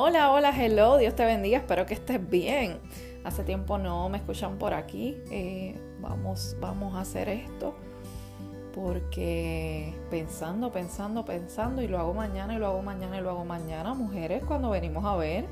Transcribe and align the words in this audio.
Hola, 0.00 0.30
hola, 0.30 0.52
hello, 0.56 0.96
Dios 0.96 1.16
te 1.16 1.24
bendiga, 1.24 1.58
espero 1.58 1.84
que 1.84 1.94
estés 1.94 2.30
bien. 2.30 2.78
Hace 3.24 3.42
tiempo 3.42 3.78
no 3.78 4.08
me 4.08 4.18
escuchan 4.18 4.56
por 4.56 4.72
aquí. 4.72 5.16
Eh, 5.32 5.76
vamos, 5.98 6.56
vamos 6.60 6.94
a 6.94 7.00
hacer 7.00 7.28
esto 7.28 7.74
porque 8.72 9.92
pensando, 10.08 10.70
pensando, 10.70 11.24
pensando 11.24 11.82
y 11.82 11.88
lo 11.88 11.98
hago 11.98 12.14
mañana 12.14 12.54
y 12.54 12.58
lo 12.58 12.68
hago 12.68 12.80
mañana 12.80 13.18
y 13.18 13.22
lo 13.22 13.30
hago 13.30 13.44
mañana. 13.44 13.92
Mujeres, 13.92 14.44
cuando 14.44 14.70
venimos 14.70 15.04
a 15.04 15.16
ver, 15.16 15.46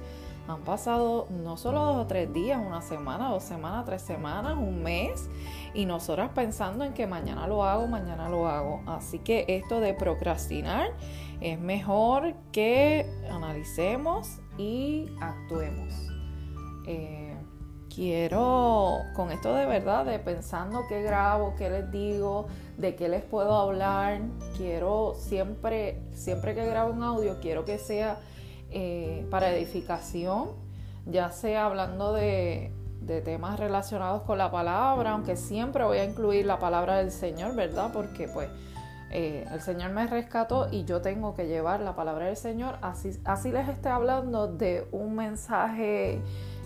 han 0.46 0.62
pasado 0.62 1.26
no 1.28 1.56
solo 1.56 1.80
dos 1.80 1.96
o 1.96 2.06
tres 2.06 2.32
días, 2.32 2.60
una 2.64 2.82
semana, 2.82 3.30
dos 3.30 3.42
semanas, 3.42 3.84
tres 3.84 4.02
semanas, 4.02 4.56
un 4.56 4.80
mes 4.80 5.28
y 5.74 5.86
nosotras 5.86 6.30
pensando 6.36 6.84
en 6.84 6.92
que 6.94 7.08
mañana 7.08 7.48
lo 7.48 7.64
hago, 7.64 7.88
mañana 7.88 8.28
lo 8.28 8.46
hago. 8.46 8.80
Así 8.86 9.18
que 9.18 9.44
esto 9.48 9.80
de 9.80 9.92
procrastinar 9.92 10.90
es 11.40 11.58
mejor 11.60 12.34
que 12.52 13.06
analicemos 13.30 14.38
y 14.58 15.06
actuemos. 15.20 15.92
Eh, 16.86 17.36
quiero, 17.94 18.98
con 19.14 19.30
esto 19.32 19.54
de 19.54 19.66
verdad, 19.66 20.04
de 20.04 20.18
pensando 20.18 20.84
qué 20.88 21.02
grabo, 21.02 21.54
qué 21.56 21.70
les 21.70 21.90
digo, 21.90 22.46
de 22.76 22.94
qué 22.94 23.08
les 23.08 23.22
puedo 23.22 23.54
hablar, 23.54 24.20
quiero 24.56 25.14
siempre, 25.18 26.02
siempre 26.12 26.54
que 26.54 26.66
grabo 26.66 26.92
un 26.92 27.02
audio, 27.02 27.38
quiero 27.40 27.64
que 27.64 27.78
sea 27.78 28.18
eh, 28.70 29.26
para 29.30 29.50
edificación, 29.50 30.50
ya 31.06 31.30
sea 31.30 31.66
hablando 31.66 32.12
de, 32.12 32.72
de 33.00 33.20
temas 33.22 33.58
relacionados 33.58 34.22
con 34.22 34.38
la 34.38 34.50
palabra, 34.50 35.12
aunque 35.12 35.36
siempre 35.36 35.84
voy 35.84 35.98
a 35.98 36.04
incluir 36.04 36.44
la 36.46 36.58
palabra 36.58 36.96
del 36.96 37.10
Señor, 37.10 37.54
¿verdad? 37.54 37.90
Porque 37.92 38.28
pues 38.28 38.48
eh, 39.10 39.46
el 39.52 39.60
Señor 39.60 39.92
me 39.92 40.06
rescató 40.06 40.68
y 40.70 40.84
yo 40.84 41.00
tengo 41.00 41.34
que 41.34 41.46
llevar 41.46 41.80
la 41.80 41.94
palabra 41.94 42.26
del 42.26 42.36
Señor. 42.36 42.76
Así, 42.82 43.18
así 43.24 43.52
les 43.52 43.68
estoy 43.68 43.92
hablando 43.92 44.48
de 44.48 44.86
un 44.90 45.14
mensaje, 45.14 46.20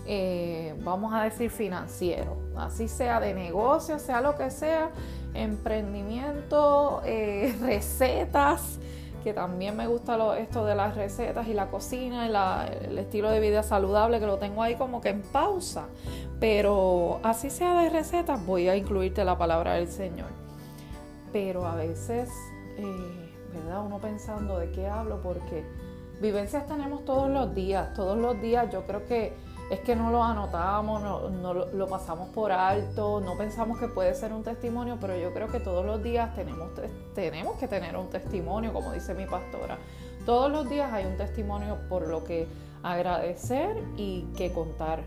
eh, 0.07 0.75
vamos 0.83 1.13
a 1.13 1.23
decir, 1.23 1.51
financiero. 1.51 2.37
Así 2.55 2.87
sea 2.87 3.19
de 3.19 3.33
negocio, 3.33 3.99
sea 3.99 4.21
lo 4.21 4.35
que 4.35 4.49
sea, 4.49 4.89
emprendimiento, 5.33 7.01
eh, 7.05 7.55
recetas, 7.61 8.79
que 9.23 9.33
también 9.33 9.77
me 9.77 9.85
gusta 9.85 10.17
lo, 10.17 10.33
esto 10.33 10.65
de 10.65 10.73
las 10.73 10.95
recetas 10.95 11.47
y 11.47 11.53
la 11.53 11.69
cocina 11.69 12.25
y 12.25 12.87
el 12.87 12.97
estilo 12.97 13.29
de 13.29 13.39
vida 13.39 13.61
saludable, 13.61 14.19
que 14.19 14.25
lo 14.25 14.39
tengo 14.39 14.63
ahí 14.63 14.73
como 14.75 14.99
que 14.99 15.09
en 15.09 15.21
pausa. 15.21 15.85
Pero 16.39 17.19
así 17.21 17.51
sea 17.51 17.79
de 17.79 17.91
recetas, 17.91 18.43
voy 18.43 18.67
a 18.67 18.75
incluirte 18.75 19.23
la 19.23 19.37
palabra 19.37 19.75
del 19.75 19.87
Señor 19.87 20.40
pero 21.31 21.65
a 21.65 21.75
veces, 21.75 22.29
eh, 22.77 23.33
¿verdad? 23.53 23.85
Uno 23.85 23.99
pensando 23.99 24.57
de 24.57 24.71
qué 24.71 24.87
hablo, 24.87 25.21
porque 25.21 25.63
vivencias 26.21 26.67
tenemos 26.67 27.03
todos 27.05 27.29
los 27.29 27.53
días, 27.53 27.93
todos 27.93 28.17
los 28.17 28.39
días 28.41 28.71
yo 28.71 28.85
creo 28.85 29.05
que 29.05 29.33
es 29.71 29.79
que 29.79 29.95
no 29.95 30.11
lo 30.11 30.21
anotamos, 30.21 31.01
no, 31.01 31.53
lo, 31.53 31.87
pasamos 31.87 32.27
por 32.29 32.51
alto, 32.51 33.21
no 33.21 33.37
pensamos 33.37 33.79
que 33.79 33.87
puede 33.87 34.13
ser 34.13 34.33
un 34.33 34.43
testimonio, 34.43 34.97
pero 34.99 35.15
yo 35.15 35.33
creo 35.33 35.47
que 35.47 35.61
todos 35.61 35.85
los 35.85 36.03
días 36.03 36.35
tenemos, 36.35 36.71
tenemos 37.15 37.57
que 37.57 37.69
tener 37.69 37.95
un 37.95 38.09
testimonio, 38.09 38.73
como 38.73 38.91
dice 38.91 39.13
mi 39.13 39.25
pastora. 39.25 39.77
Todos 40.25 40.51
los 40.51 40.69
días 40.69 40.91
hay 40.91 41.05
un 41.05 41.15
testimonio 41.15 41.77
por 41.87 42.09
lo 42.09 42.25
que 42.25 42.47
agradecer 42.83 43.81
y 43.95 44.23
que 44.35 44.51
contar. 44.51 45.03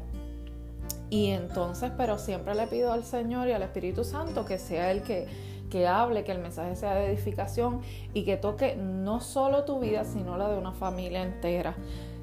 Y 1.10 1.30
entonces, 1.30 1.92
pero 1.98 2.18
siempre 2.18 2.54
le 2.54 2.66
pido 2.66 2.90
al 2.90 3.04
Señor 3.04 3.48
y 3.48 3.52
al 3.52 3.62
Espíritu 3.62 4.02
Santo 4.02 4.46
que 4.46 4.58
sea 4.58 4.90
el 4.90 5.02
que 5.02 5.26
que 5.74 5.88
hable, 5.88 6.22
que 6.22 6.30
el 6.30 6.38
mensaje 6.38 6.76
sea 6.76 6.94
de 6.94 7.08
edificación 7.08 7.80
y 8.12 8.22
que 8.22 8.36
toque 8.36 8.76
no 8.76 9.18
solo 9.18 9.64
tu 9.64 9.80
vida, 9.80 10.04
sino 10.04 10.38
la 10.38 10.48
de 10.48 10.56
una 10.56 10.70
familia 10.70 11.24
entera. 11.24 11.74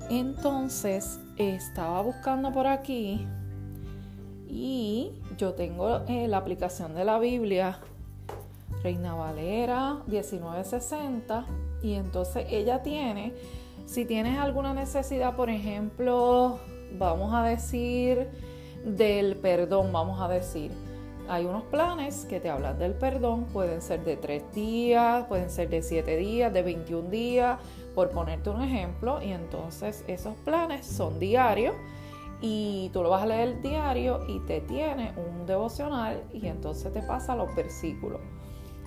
Entonces, 0.10 1.20
estaba 1.36 2.02
buscando 2.02 2.54
por 2.54 2.66
aquí 2.66 3.28
y 4.48 5.12
yo 5.38 5.54
tengo 5.54 6.00
eh, 6.08 6.30
la 6.30 6.38
aplicación 6.38 6.96
de 6.96 7.04
la 7.04 7.20
Biblia, 7.20 7.80
Reina 8.84 9.16
Valera 9.16 9.98
1960, 10.08 11.46
y 11.84 11.96
entonces 11.96 12.46
ella 12.50 12.82
tiene, 12.82 13.34
si 13.86 14.06
tienes 14.06 14.40
alguna 14.40 14.74
necesidad, 14.74 15.36
por 15.36 15.50
ejemplo, 15.50 16.58
vamos 16.98 17.34
a 17.34 17.44
decir, 17.44 18.30
del 18.86 19.36
perdón, 19.36 19.92
vamos 19.92 20.22
a 20.22 20.30
decir, 20.30 20.72
hay 21.32 21.46
unos 21.46 21.64
planes 21.64 22.26
que 22.26 22.42
te 22.42 22.50
hablan 22.50 22.78
del 22.78 22.94
perdón, 22.94 23.46
pueden 23.54 23.82
ser 23.82 24.04
de 24.04 24.18
tres 24.18 24.44
días, 24.54 25.26
pueden 25.28 25.50
ser 25.50 25.70
de 25.70 25.82
siete 25.82 26.18
días, 26.18 26.52
de 26.52 26.62
21 26.62 27.10
días, 27.10 27.58
por 27.96 28.10
ponerte 28.10 28.50
un 28.50 28.62
ejemplo. 28.62 29.22
Y 29.22 29.32
entonces 29.32 30.04
esos 30.10 30.36
planes 30.44 30.86
son 30.86 31.20
diarios 31.20 31.74
y 32.42 32.90
tú 32.92 33.02
lo 33.02 33.12
vas 33.12 33.24
a 33.24 33.28
leer 33.28 33.62
diario 33.62 34.26
y 34.28 34.40
te 34.42 34.60
tiene 34.60 35.14
un 35.16 35.46
devocional 35.46 36.22
y 36.34 36.48
entonces 36.48 36.92
te 36.92 37.02
pasa 37.02 37.34
los 37.34 37.56
versículos. 37.56 38.20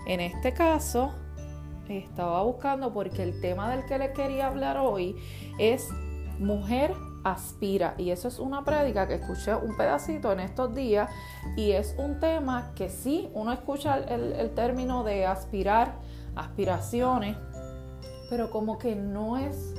En 0.07 0.21
este 0.21 0.53
caso, 0.53 1.15
estaba 1.89 2.43
buscando 2.43 2.93
porque 2.93 3.23
el 3.23 3.41
tema 3.41 3.75
del 3.75 3.87
que 3.87 3.97
le 3.97 4.13
quería 4.13 4.49
hablar 4.49 4.77
hoy 4.77 5.17
es 5.59 5.89
mujer 6.39 6.93
aspira. 7.25 7.95
Y 7.99 8.11
eso 8.11 8.29
es 8.29 8.39
una 8.39 8.65
prédica 8.65 9.09
que 9.09 9.15
escuché 9.15 9.55
un 9.57 9.77
pedacito 9.77 10.31
en 10.31 10.41
estos 10.41 10.75
días 10.75 11.11
y 11.57 11.73
es 11.73 11.97
un 11.99 12.21
tema 12.21 12.73
que 12.77 12.91
sí, 12.91 13.31
uno 13.35 13.53
escucha 13.53 13.97
el, 13.97 14.51
término 14.55 15.03
de 15.03 15.27
aspirar, 15.27 15.95
aspiraciones, 16.37 17.37
pero 18.31 18.51
como 18.51 18.79
que 18.79 18.95
no 18.95 19.39
es 19.39 19.75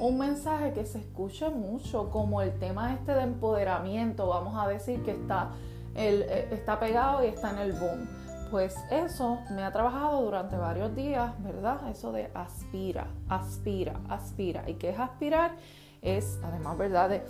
un 0.00 0.18
mensaje 0.18 0.72
que 0.72 0.86
se 0.86 0.98
escuche 0.98 1.50
mucho, 1.50 2.10
como 2.10 2.40
el 2.40 2.58
tema 2.58 2.94
este 2.94 3.14
de 3.14 3.22
empoderamiento, 3.22 4.28
vamos 4.28 4.54
a 4.56 4.68
decir 4.68 5.02
que 5.02 5.10
está, 5.10 5.50
el, 5.94 6.22
eh, 6.22 6.48
está 6.52 6.78
pegado 6.78 7.24
y 7.24 7.28
está 7.28 7.50
en 7.50 7.58
el 7.58 7.72
boom. 7.72 8.08
Pues 8.50 8.76
eso 8.90 9.40
me 9.50 9.62
ha 9.62 9.72
trabajado 9.72 10.22
durante 10.22 10.56
varios 10.56 10.94
días, 10.94 11.32
¿verdad? 11.42 11.86
Eso 11.90 12.12
de 12.12 12.30
aspira, 12.32 13.08
aspira, 13.28 14.00
aspira. 14.08 14.64
¿Y 14.66 14.74
qué 14.74 14.90
es 14.90 14.98
aspirar? 14.98 15.56
Es, 16.02 16.38
además, 16.42 16.78
¿verdad? 16.78 17.22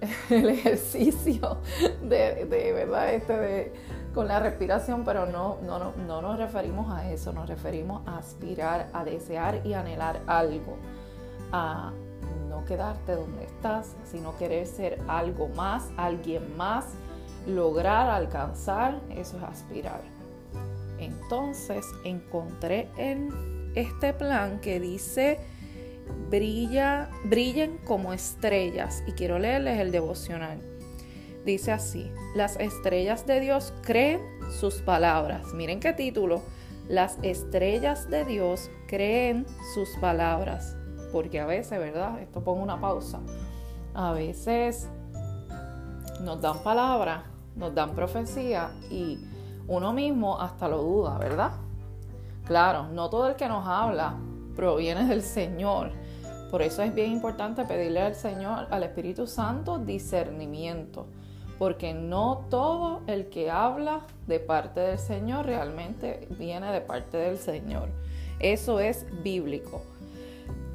el 0.30 0.48
ejercicio 0.48 1.58
de, 2.02 2.46
¿verdad? 2.74 3.14
Este 3.14 3.36
de, 3.36 3.72
con 4.14 4.28
la 4.28 4.40
respiración, 4.40 5.04
pero 5.04 5.26
no, 5.26 5.58
no, 5.62 5.78
no, 5.78 5.92
no 5.96 6.22
nos 6.22 6.38
referimos 6.38 6.92
a 6.92 7.10
eso, 7.10 7.32
nos 7.32 7.48
referimos 7.48 8.06
a 8.06 8.18
aspirar, 8.18 8.88
a 8.92 9.04
desear 9.04 9.60
y 9.64 9.74
anhelar 9.74 10.20
algo, 10.26 10.76
a 11.52 11.92
no 12.48 12.64
quedarte 12.64 13.14
donde 13.14 13.44
estás, 13.44 13.94
sino 14.04 14.36
querer 14.38 14.66
ser 14.66 14.98
algo 15.08 15.48
más, 15.48 15.90
alguien 15.96 16.56
más, 16.56 16.86
lograr, 17.46 18.08
alcanzar, 18.08 19.00
eso 19.10 19.36
es 19.36 19.42
aspirar. 19.42 20.00
Entonces 20.98 21.84
encontré 22.04 22.88
en 22.96 23.72
este 23.74 24.14
plan 24.14 24.60
que 24.60 24.80
dice 24.80 25.38
brilla, 26.30 27.10
brillen 27.24 27.78
como 27.84 28.12
estrellas. 28.12 29.02
Y 29.06 29.12
quiero 29.12 29.38
leerles 29.38 29.78
el 29.80 29.92
devocional. 29.92 30.60
Dice 31.44 31.72
así, 31.72 32.10
las 32.34 32.56
estrellas 32.58 33.26
de 33.26 33.40
Dios 33.40 33.72
creen 33.82 34.20
sus 34.50 34.76
palabras. 34.82 35.54
Miren 35.54 35.80
qué 35.80 35.92
título. 35.92 36.42
Las 36.88 37.18
estrellas 37.22 38.10
de 38.10 38.24
Dios 38.24 38.70
creen 38.88 39.46
sus 39.74 39.90
palabras. 40.00 40.76
Porque 41.12 41.40
a 41.40 41.46
veces, 41.46 41.78
¿verdad? 41.78 42.20
Esto 42.20 42.42
pongo 42.42 42.62
una 42.62 42.80
pausa. 42.80 43.20
A 43.94 44.12
veces 44.12 44.88
nos 46.20 46.40
dan 46.40 46.62
palabras, 46.62 47.24
nos 47.54 47.74
dan 47.74 47.94
profecía 47.94 48.70
y 48.90 49.18
uno 49.68 49.92
mismo 49.92 50.40
hasta 50.40 50.68
lo 50.68 50.82
duda, 50.82 51.18
¿verdad? 51.18 51.52
Claro, 52.44 52.88
no 52.88 53.10
todo 53.10 53.28
el 53.28 53.36
que 53.36 53.48
nos 53.48 53.66
habla 53.66 54.14
proviene 54.56 55.04
del 55.04 55.22
Señor. 55.22 55.92
Por 56.50 56.62
eso 56.62 56.82
es 56.82 56.94
bien 56.94 57.12
importante 57.12 57.64
pedirle 57.64 58.00
al 58.00 58.14
Señor, 58.14 58.66
al 58.70 58.82
Espíritu 58.82 59.26
Santo, 59.26 59.78
discernimiento. 59.78 61.06
Porque 61.58 61.94
no 61.94 62.46
todo 62.50 63.02
el 63.06 63.28
que 63.28 63.50
habla 63.50 64.06
de 64.26 64.40
parte 64.40 64.80
del 64.80 64.98
Señor 64.98 65.46
realmente 65.46 66.28
viene 66.38 66.70
de 66.72 66.80
parte 66.80 67.16
del 67.16 67.38
Señor. 67.38 67.88
Eso 68.40 68.80
es 68.80 69.06
bíblico. 69.22 69.82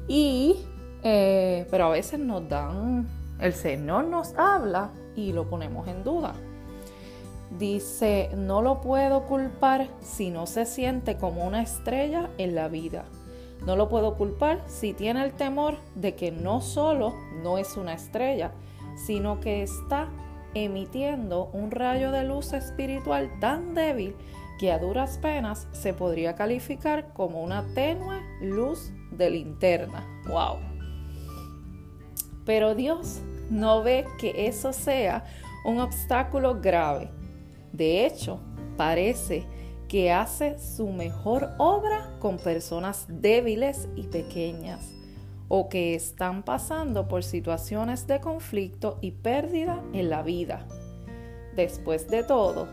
Y, 0.08 0.56
eh, 1.04 1.66
pero 1.70 1.86
a 1.86 1.90
veces 1.90 2.18
nos 2.18 2.48
dan, 2.48 3.08
el 3.40 3.52
Señor 3.52 4.06
nos 4.06 4.34
habla 4.36 4.90
y 5.14 5.32
lo 5.32 5.48
ponemos 5.48 5.86
en 5.88 6.02
duda. 6.02 6.34
Dice, 7.58 8.30
no 8.36 8.62
lo 8.62 8.80
puedo 8.80 9.26
culpar 9.26 9.88
si 10.00 10.30
no 10.30 10.46
se 10.46 10.64
siente 10.64 11.16
como 11.16 11.46
una 11.46 11.62
estrella 11.62 12.30
en 12.38 12.54
la 12.54 12.68
vida. 12.68 13.04
No 13.66 13.76
lo 13.76 13.88
puedo 13.88 14.16
culpar 14.16 14.62
si 14.66 14.92
tiene 14.92 15.24
el 15.24 15.32
temor 15.32 15.76
de 15.94 16.14
que 16.14 16.32
no 16.32 16.60
solo 16.60 17.14
no 17.42 17.58
es 17.58 17.76
una 17.76 17.94
estrella, 17.94 18.52
sino 18.96 19.40
que 19.40 19.62
está 19.62 20.08
emitiendo 20.54 21.48
un 21.52 21.70
rayo 21.70 22.10
de 22.10 22.24
luz 22.24 22.52
espiritual 22.52 23.30
tan 23.40 23.74
débil 23.74 24.16
que 24.58 24.72
a 24.72 24.78
duras 24.78 25.18
penas 25.18 25.68
se 25.72 25.94
podría 25.94 26.34
calificar 26.34 27.12
como 27.12 27.42
una 27.42 27.64
tenue 27.74 28.20
luz 28.40 28.92
de 29.10 29.30
linterna. 29.30 30.06
¡Wow! 30.28 30.58
Pero 32.44 32.74
Dios 32.74 33.20
no 33.50 33.82
ve 33.82 34.06
que 34.18 34.46
eso 34.46 34.72
sea 34.72 35.24
un 35.64 35.80
obstáculo 35.80 36.60
grave. 36.60 37.10
De 37.72 38.04
hecho, 38.04 38.40
parece 38.76 39.40
que 39.40 39.61
hace 40.10 40.58
su 40.58 40.88
mejor 40.88 41.50
obra 41.58 42.10
con 42.18 42.38
personas 42.38 43.04
débiles 43.08 43.88
y 43.94 44.04
pequeñas 44.04 44.92
o 45.48 45.68
que 45.68 45.94
están 45.94 46.44
pasando 46.44 47.08
por 47.08 47.22
situaciones 47.22 48.06
de 48.06 48.20
conflicto 48.20 48.98
y 49.02 49.10
pérdida 49.10 49.82
en 49.92 50.08
la 50.08 50.22
vida. 50.22 50.66
Después 51.54 52.08
de 52.08 52.24
todo, 52.24 52.68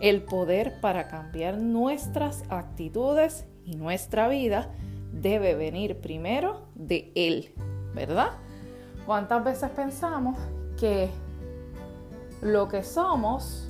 el 0.00 0.22
poder 0.22 0.80
para 0.80 1.08
cambiar 1.08 1.58
nuestras 1.58 2.44
actitudes 2.48 3.44
y 3.66 3.76
nuestra 3.76 4.28
vida 4.28 4.70
debe 5.12 5.54
venir 5.54 6.00
primero 6.00 6.62
de 6.74 7.12
Él, 7.14 7.52
¿verdad? 7.94 8.30
¿Cuántas 9.04 9.44
veces 9.44 9.68
pensamos 9.70 10.38
que 10.80 11.10
lo 12.40 12.66
que 12.68 12.82
somos, 12.82 13.68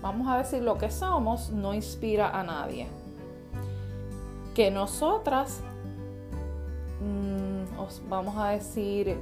vamos 0.00 0.28
a 0.28 0.38
decir 0.38 0.62
lo 0.62 0.78
que 0.78 0.90
somos, 0.90 1.50
no 1.50 1.74
inspira 1.74 2.30
a 2.38 2.42
nadie? 2.42 2.88
Que 4.54 4.70
nosotras, 4.70 5.60
mm, 7.00 8.08
vamos 8.08 8.36
a 8.36 8.50
decir 8.50 9.16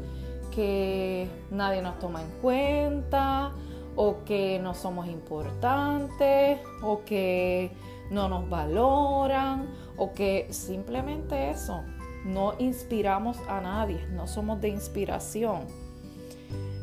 que 0.54 1.28
nadie 1.50 1.82
nos 1.82 1.98
toma 1.98 2.22
en 2.22 2.30
cuenta, 2.40 3.52
o 3.96 4.24
que 4.24 4.58
no 4.58 4.74
somos 4.74 5.06
importantes, 5.06 6.60
o 6.82 7.02
que 7.04 7.70
no 8.10 8.28
nos 8.28 8.48
valoran, 8.48 9.66
o 9.96 10.12
que 10.12 10.48
simplemente 10.50 11.50
eso, 11.50 11.82
no 12.24 12.54
inspiramos 12.58 13.38
a 13.48 13.60
nadie, 13.60 14.06
no 14.08 14.26
somos 14.26 14.60
de 14.60 14.68
inspiración. 14.68 15.66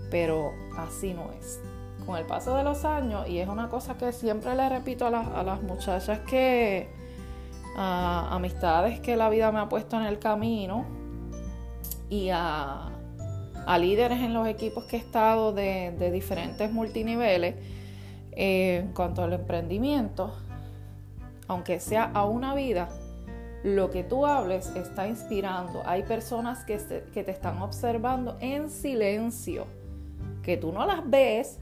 Pero 0.09 0.51
así 0.77 1.13
no 1.13 1.31
es. 1.39 1.59
Con 2.05 2.17
el 2.17 2.25
paso 2.25 2.55
de 2.55 2.63
los 2.63 2.83
años, 2.85 3.27
y 3.29 3.39
es 3.39 3.47
una 3.47 3.69
cosa 3.69 3.97
que 3.97 4.11
siempre 4.11 4.55
le 4.55 4.67
repito 4.67 5.07
a, 5.07 5.09
las 5.43 5.61
muchachas 5.61 6.19
que, 6.19 6.89
a 7.77 8.35
amistades 8.35 8.99
que 8.99 9.15
la 9.15 9.29
vida 9.29 9.51
me 9.51 9.59
ha 9.59 9.69
puesto 9.69 9.95
en 9.97 10.03
el 10.03 10.19
camino, 10.19 10.85
y 12.09 12.29
a, 12.29 12.89
líderes 13.79 14.19
en 14.19 14.33
los 14.33 14.47
equipos 14.47 14.83
que 14.85 14.97
he 14.97 14.99
estado 14.99 15.53
de, 15.53 16.11
diferentes 16.11 16.71
multiniveles, 16.71 17.55
eh, 18.33 18.81
en 18.83 18.93
cuanto 18.93 19.23
al 19.23 19.33
emprendimiento, 19.33 20.33
aunque 21.47 21.79
sea 21.79 22.11
a 22.13 22.25
una 22.25 22.53
vida, 22.55 22.89
lo 23.63 23.89
que 23.89 24.03
tú 24.03 24.25
hables 24.25 24.67
está 24.75 25.07
inspirando. 25.07 25.81
Hay 25.85 26.03
personas 26.03 26.65
que, 26.65 26.77
te 26.77 27.31
están 27.31 27.61
observando 27.61 28.37
en 28.41 28.69
silencio, 28.69 29.65
que 30.43 30.57
tú 30.57 30.71
no 30.71 30.85
las 30.85 31.09
ves. 31.09 31.59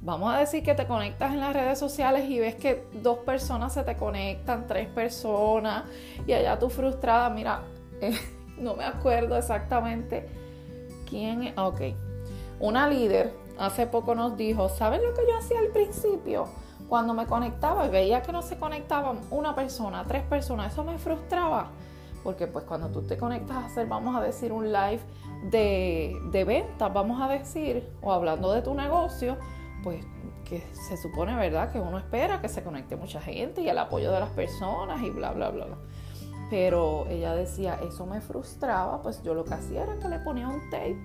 Vamos 0.00 0.32
a 0.32 0.38
decir 0.38 0.62
que 0.62 0.74
te 0.74 0.86
conectas 0.86 1.32
en 1.32 1.40
las 1.40 1.52
redes 1.52 1.78
sociales 1.78 2.30
y 2.30 2.38
ves 2.38 2.54
que 2.54 2.86
dos 3.02 3.18
personas 3.18 3.74
se 3.74 3.82
te 3.82 3.96
conectan, 3.96 4.66
tres 4.68 4.88
personas, 4.88 5.84
y 6.24 6.32
allá 6.32 6.56
tú 6.58 6.70
frustrada, 6.70 7.28
mira, 7.30 7.62
eh, 8.00 8.16
no 8.58 8.74
me 8.74 8.84
acuerdo 8.84 9.36
exactamente 9.36 10.28
quién 11.08 11.42
es. 11.42 11.58
Ok, 11.58 11.80
una 12.60 12.88
líder 12.88 13.34
hace 13.58 13.86
poco 13.86 14.14
nos 14.14 14.36
dijo, 14.36 14.68
¿sabes 14.68 15.02
lo 15.02 15.12
que 15.14 15.22
yo 15.28 15.36
hacía 15.36 15.58
al 15.58 15.68
principio? 15.68 16.46
Cuando 16.88 17.12
me 17.12 17.26
conectaba 17.26 17.84
y 17.86 17.90
veía 17.90 18.22
que 18.22 18.30
no 18.30 18.40
se 18.40 18.56
conectaban 18.56 19.18
una 19.30 19.54
persona, 19.56 20.04
tres 20.04 20.22
personas, 20.22 20.72
eso 20.72 20.84
me 20.84 20.96
frustraba. 20.98 21.70
Porque 22.22 22.46
pues 22.46 22.64
cuando 22.64 22.88
tú 22.88 23.02
te 23.02 23.18
conectas 23.18 23.56
a 23.56 23.66
hacer, 23.66 23.86
vamos 23.86 24.16
a 24.16 24.20
decir, 24.20 24.52
un 24.52 24.72
live 24.72 25.00
de, 25.50 26.16
de 26.30 26.44
ventas, 26.44 26.92
vamos 26.92 27.20
a 27.20 27.28
decir, 27.28 27.88
o 28.00 28.12
hablando 28.12 28.52
de 28.52 28.62
tu 28.62 28.74
negocio, 28.74 29.36
pues 29.82 30.04
que 30.44 30.62
se 30.72 30.96
supone, 30.96 31.34
¿verdad? 31.36 31.72
Que 31.72 31.80
uno 31.80 31.98
espera 31.98 32.40
que 32.40 32.48
se 32.48 32.62
conecte 32.62 32.96
mucha 32.96 33.20
gente 33.20 33.62
y 33.62 33.68
el 33.68 33.78
apoyo 33.78 34.10
de 34.10 34.20
las 34.20 34.30
personas 34.30 35.02
y 35.02 35.10
bla, 35.10 35.32
bla, 35.32 35.50
bla, 35.50 35.66
bla. 35.66 35.76
Pero 36.50 37.06
ella 37.08 37.34
decía, 37.34 37.78
eso 37.86 38.06
me 38.06 38.20
frustraba, 38.20 39.02
pues 39.02 39.22
yo 39.22 39.34
lo 39.34 39.44
que 39.44 39.54
hacía 39.54 39.82
era 39.82 39.98
que 39.98 40.08
le 40.08 40.18
ponía 40.20 40.48
un 40.48 40.70
tape 40.70 40.96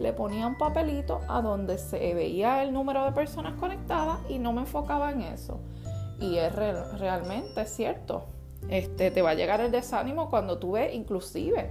le 0.00 0.12
ponía 0.14 0.46
un 0.46 0.56
papelito 0.56 1.20
a 1.28 1.42
donde 1.42 1.78
se 1.78 2.14
veía 2.14 2.62
el 2.62 2.72
número 2.72 3.04
de 3.04 3.12
personas 3.12 3.54
conectadas 3.60 4.18
y 4.28 4.38
no 4.38 4.52
me 4.52 4.62
enfocaba 4.62 5.12
en 5.12 5.20
eso. 5.20 5.60
Y 6.18 6.36
es 6.36 6.54
realmente 6.54 7.66
cierto. 7.66 8.24
Este, 8.68 9.10
te 9.10 9.22
va 9.22 9.30
a 9.30 9.34
llegar 9.34 9.60
el 9.60 9.70
desánimo 9.70 10.30
cuando 10.30 10.58
tú 10.58 10.72
ves, 10.72 10.94
inclusive, 10.94 11.70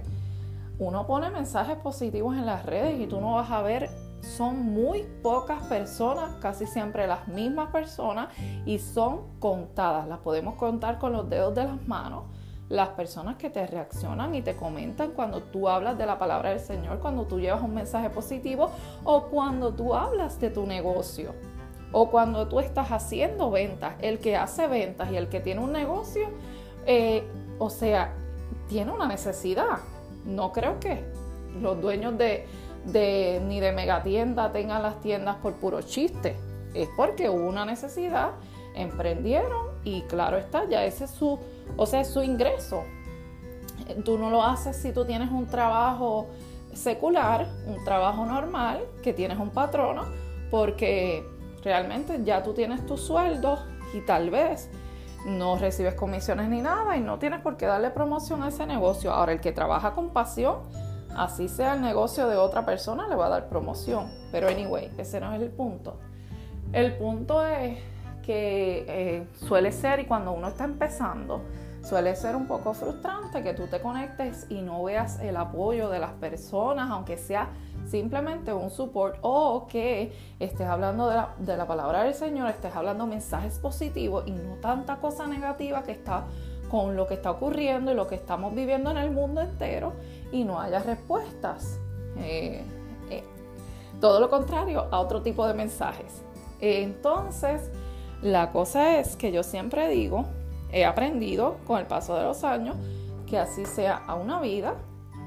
uno 0.78 1.06
pone 1.06 1.30
mensajes 1.30 1.76
positivos 1.76 2.36
en 2.36 2.46
las 2.46 2.64
redes 2.64 3.00
y 3.00 3.06
tú 3.06 3.20
no 3.20 3.34
vas 3.34 3.50
a 3.50 3.62
ver, 3.62 3.90
son 4.20 4.62
muy 4.64 5.04
pocas 5.22 5.62
personas, 5.64 6.34
casi 6.40 6.66
siempre 6.66 7.06
las 7.06 7.28
mismas 7.28 7.70
personas 7.70 8.28
y 8.66 8.78
son 8.78 9.38
contadas, 9.38 10.06
las 10.08 10.18
podemos 10.18 10.54
contar 10.54 10.98
con 10.98 11.12
los 11.12 11.28
dedos 11.28 11.54
de 11.54 11.64
las 11.64 11.86
manos 11.88 12.24
las 12.70 12.90
personas 12.90 13.36
que 13.36 13.50
te 13.50 13.66
reaccionan 13.66 14.32
y 14.36 14.42
te 14.42 14.54
comentan 14.54 15.10
cuando 15.10 15.42
tú 15.42 15.68
hablas 15.68 15.98
de 15.98 16.06
la 16.06 16.20
palabra 16.20 16.50
del 16.50 16.60
Señor, 16.60 17.00
cuando 17.00 17.24
tú 17.24 17.40
llevas 17.40 17.62
un 17.62 17.74
mensaje 17.74 18.10
positivo 18.10 18.70
o 19.02 19.24
cuando 19.24 19.74
tú 19.74 19.92
hablas 19.92 20.40
de 20.40 20.50
tu 20.50 20.64
negocio 20.64 21.34
o 21.92 22.10
cuando 22.10 22.46
tú 22.46 22.60
estás 22.60 22.92
haciendo 22.92 23.50
ventas. 23.50 23.94
El 24.00 24.20
que 24.20 24.36
hace 24.36 24.68
ventas 24.68 25.10
y 25.10 25.16
el 25.16 25.28
que 25.28 25.40
tiene 25.40 25.60
un 25.60 25.72
negocio, 25.72 26.28
eh, 26.86 27.24
o 27.58 27.70
sea, 27.70 28.14
tiene 28.68 28.92
una 28.92 29.08
necesidad. 29.08 29.80
No 30.24 30.52
creo 30.52 30.78
que 30.78 31.04
los 31.60 31.80
dueños 31.80 32.16
de, 32.18 32.46
de 32.84 33.42
ni 33.46 33.60
de 33.60 33.72
megatienda 33.72 34.52
tengan 34.52 34.82
las 34.82 35.00
tiendas 35.00 35.36
por 35.36 35.54
puro 35.54 35.82
chiste. 35.82 36.36
Es 36.74 36.88
porque 36.96 37.28
hubo 37.28 37.48
una 37.48 37.64
necesidad, 37.64 38.30
emprendieron 38.74 39.66
y 39.84 40.02
claro 40.02 40.36
está, 40.36 40.68
ya 40.68 40.84
ese 40.84 41.04
es 41.04 41.10
su 41.10 41.38
o 41.76 41.86
sea, 41.86 42.00
es 42.00 42.08
su 42.08 42.22
ingreso. 42.22 42.84
Tú 44.04 44.18
no 44.18 44.30
lo 44.30 44.42
haces 44.42 44.76
si 44.76 44.92
tú 44.92 45.04
tienes 45.04 45.30
un 45.30 45.46
trabajo 45.46 46.28
secular, 46.72 47.48
un 47.66 47.82
trabajo 47.84 48.24
normal, 48.24 48.84
que 49.02 49.12
tienes 49.12 49.38
un 49.38 49.50
patrono, 49.50 50.04
porque 50.50 51.26
realmente 51.62 52.20
ya 52.24 52.42
tú 52.42 52.52
tienes 52.52 52.86
tu 52.86 52.96
sueldo 52.96 53.58
y 53.94 54.00
tal 54.02 54.30
vez 54.30 54.70
no 55.26 55.58
recibes 55.58 55.94
comisiones 55.94 56.48
ni 56.48 56.62
nada 56.62 56.96
y 56.96 57.00
no 57.00 57.18
tienes 57.18 57.40
por 57.40 57.56
qué 57.56 57.66
darle 57.66 57.90
promoción 57.90 58.42
a 58.42 58.48
ese 58.48 58.66
negocio. 58.66 59.12
Ahora, 59.12 59.32
el 59.32 59.40
que 59.40 59.52
trabaja 59.52 59.92
con 59.94 60.10
pasión, 60.10 60.58
así 61.16 61.48
sea 61.48 61.74
el 61.74 61.82
negocio 61.82 62.28
de 62.28 62.36
otra 62.36 62.64
persona, 62.64 63.08
le 63.08 63.14
va 63.14 63.26
a 63.26 63.30
dar 63.30 63.48
promoción. 63.48 64.10
Pero 64.32 64.48
anyway, 64.48 64.90
ese 64.98 65.20
no 65.20 65.32
es 65.32 65.40
el 65.40 65.50
punto. 65.50 65.96
El 66.72 66.96
punto 66.96 67.44
es 67.44 67.78
que 68.22 68.84
eh, 68.86 69.26
suele 69.46 69.72
ser, 69.72 70.00
y 70.00 70.04
cuando 70.04 70.32
uno 70.32 70.48
está 70.48 70.64
empezando, 70.64 71.42
suele 71.82 72.14
ser 72.14 72.36
un 72.36 72.46
poco 72.46 72.74
frustrante 72.74 73.42
que 73.42 73.54
tú 73.54 73.66
te 73.66 73.80
conectes 73.80 74.46
y 74.50 74.60
no 74.62 74.84
veas 74.84 75.18
el 75.20 75.36
apoyo 75.36 75.88
de 75.88 75.98
las 75.98 76.12
personas, 76.12 76.90
aunque 76.90 77.16
sea 77.16 77.48
simplemente 77.86 78.52
un 78.52 78.70
support 78.70 79.18
o 79.22 79.66
que 79.66 80.12
estés 80.38 80.66
hablando 80.66 81.08
de 81.08 81.16
la, 81.16 81.34
de 81.38 81.56
la 81.56 81.66
palabra 81.66 82.04
del 82.04 82.14
Señor, 82.14 82.50
estés 82.50 82.76
hablando 82.76 83.06
mensajes 83.06 83.58
positivos 83.58 84.24
y 84.26 84.32
no 84.32 84.54
tanta 84.60 84.96
cosa 84.96 85.26
negativa 85.26 85.82
que 85.82 85.92
está 85.92 86.26
con 86.70 86.94
lo 86.94 87.08
que 87.08 87.14
está 87.14 87.32
ocurriendo 87.32 87.90
y 87.90 87.94
lo 87.94 88.06
que 88.06 88.14
estamos 88.14 88.54
viviendo 88.54 88.90
en 88.92 88.96
el 88.98 89.10
mundo 89.10 89.40
entero 89.40 89.94
y 90.32 90.44
no 90.44 90.60
haya 90.60 90.80
respuestas. 90.80 91.78
Eh, 92.18 92.62
eh, 93.10 93.24
todo 94.00 94.20
lo 94.20 94.30
contrario 94.30 94.86
a 94.90 95.00
otro 95.00 95.22
tipo 95.22 95.46
de 95.46 95.54
mensajes. 95.54 96.22
entonces, 96.60 97.70
la 98.22 98.50
cosa 98.50 98.98
es 98.98 99.16
que 99.16 99.32
yo 99.32 99.42
siempre 99.42 99.88
digo, 99.88 100.26
he 100.72 100.84
aprendido 100.84 101.56
con 101.66 101.78
el 101.78 101.86
paso 101.86 102.16
de 102.16 102.24
los 102.24 102.44
años, 102.44 102.76
que 103.26 103.38
así 103.38 103.64
sea 103.64 104.02
a 104.06 104.14
una 104.14 104.40
vida, 104.40 104.74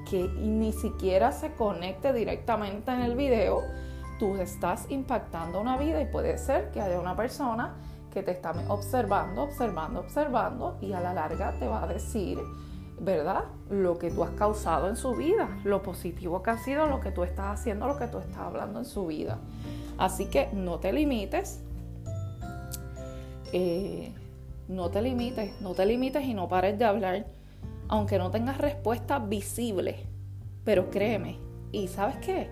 que 0.09 0.27
ni 0.27 0.73
siquiera 0.73 1.31
se 1.31 1.53
conecte 1.53 2.13
directamente 2.13 2.91
en 2.91 3.01
el 3.01 3.15
video, 3.15 3.61
tú 4.19 4.35
estás 4.35 4.85
impactando 4.89 5.59
una 5.59 5.77
vida 5.77 6.01
y 6.01 6.05
puede 6.05 6.37
ser 6.37 6.71
que 6.71 6.81
haya 6.81 6.99
una 6.99 7.15
persona 7.15 7.73
que 8.13 8.21
te 8.21 8.31
está 8.31 8.53
observando, 8.67 9.43
observando, 9.43 10.01
observando 10.01 10.77
y 10.81 10.93
a 10.93 10.99
la 10.99 11.13
larga 11.13 11.53
te 11.59 11.67
va 11.67 11.83
a 11.83 11.87
decir, 11.87 12.37
¿verdad? 12.99 13.45
Lo 13.69 13.97
que 13.97 14.11
tú 14.11 14.23
has 14.23 14.31
causado 14.31 14.89
en 14.89 14.95
su 14.95 15.15
vida, 15.15 15.49
lo 15.63 15.81
positivo 15.83 16.43
que 16.43 16.51
ha 16.51 16.57
sido 16.57 16.87
lo 16.87 16.99
que 16.99 17.11
tú 17.11 17.23
estás 17.23 17.59
haciendo, 17.59 17.87
lo 17.87 17.97
que 17.97 18.07
tú 18.07 18.19
estás 18.19 18.37
hablando 18.37 18.79
en 18.79 18.85
su 18.85 19.07
vida. 19.07 19.39
Así 19.97 20.25
que 20.25 20.49
no 20.53 20.79
te 20.79 20.93
limites, 20.93 21.61
eh, 23.51 24.13
no 24.67 24.89
te 24.89 25.01
limites, 25.01 25.59
no 25.61 25.73
te 25.73 25.85
limites 25.85 26.23
y 26.23 26.33
no 26.33 26.47
pares 26.47 26.79
de 26.79 26.85
hablar, 26.85 27.27
aunque 27.87 28.17
no 28.17 28.31
tengas 28.31 28.57
respuesta 28.57 29.19
visible. 29.19 30.07
Pero 30.63 30.89
créeme, 30.89 31.39
¿y 31.71 31.87
sabes 31.87 32.17
qué? 32.17 32.49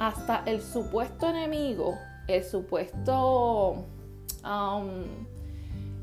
Hasta 0.00 0.42
el 0.46 0.62
supuesto 0.62 1.28
enemigo, 1.28 1.94
el 2.26 2.44
supuesto... 2.44 3.84
Um, 4.44 5.37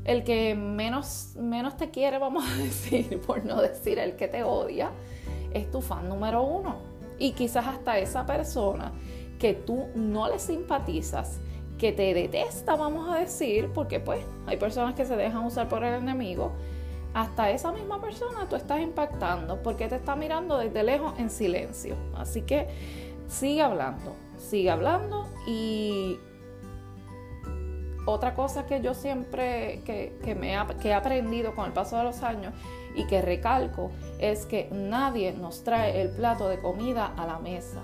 el 0.06 0.22
que 0.22 0.54
menos, 0.54 1.34
menos 1.36 1.76
te 1.76 1.90
quiere, 1.90 2.18
vamos 2.18 2.44
a 2.48 2.56
decir, 2.62 3.20
por 3.20 3.44
no 3.44 3.60
decir 3.60 3.98
el 3.98 4.16
que 4.16 4.28
te 4.28 4.42
odia, 4.44 4.90
es 5.52 5.70
tu 5.70 5.80
fan 5.80 6.08
número 6.08 6.42
uno. 6.42 6.76
Y 7.18 7.32
quizás 7.32 7.66
hasta 7.66 7.98
esa 7.98 8.24
persona 8.24 8.92
que 9.38 9.54
tú 9.54 9.86
no 9.94 10.28
le 10.28 10.38
simpatizas, 10.38 11.40
que 11.78 11.92
te 11.92 12.14
detesta, 12.14 12.76
vamos 12.76 13.08
a 13.10 13.18
decir, 13.18 13.70
porque 13.74 14.00
pues 14.00 14.20
hay 14.46 14.56
personas 14.56 14.94
que 14.94 15.04
se 15.04 15.16
dejan 15.16 15.44
usar 15.44 15.68
por 15.68 15.84
el 15.84 15.94
enemigo, 15.94 16.52
hasta 17.12 17.50
esa 17.50 17.72
misma 17.72 18.00
persona 18.00 18.46
tú 18.48 18.56
estás 18.56 18.80
impactando 18.80 19.62
porque 19.62 19.88
te 19.88 19.96
está 19.96 20.16
mirando 20.16 20.58
desde 20.58 20.82
lejos 20.82 21.18
en 21.18 21.30
silencio. 21.30 21.96
Así 22.14 22.42
que 22.42 22.68
sigue 23.26 23.62
hablando, 23.62 24.14
sigue 24.38 24.70
hablando 24.70 25.26
y 25.46 26.18
otra 28.06 28.34
cosa 28.34 28.66
que 28.66 28.80
yo 28.80 28.94
siempre 28.94 29.82
que, 29.84 30.34
me 30.34 30.56
que 30.80 30.88
he 30.88 30.94
aprendido 30.94 31.54
con 31.54 31.66
el 31.66 31.72
paso 31.72 31.98
de 31.98 32.04
los 32.04 32.22
años 32.22 32.54
y 32.94 33.06
que 33.06 33.20
recalco 33.20 33.90
es 34.18 34.46
que 34.46 34.68
nadie 34.72 35.32
nos 35.32 35.64
trae 35.64 36.00
el 36.00 36.10
plato 36.10 36.48
de 36.48 36.58
comida 36.58 37.12
a 37.16 37.26
la 37.26 37.38
mesa. 37.38 37.82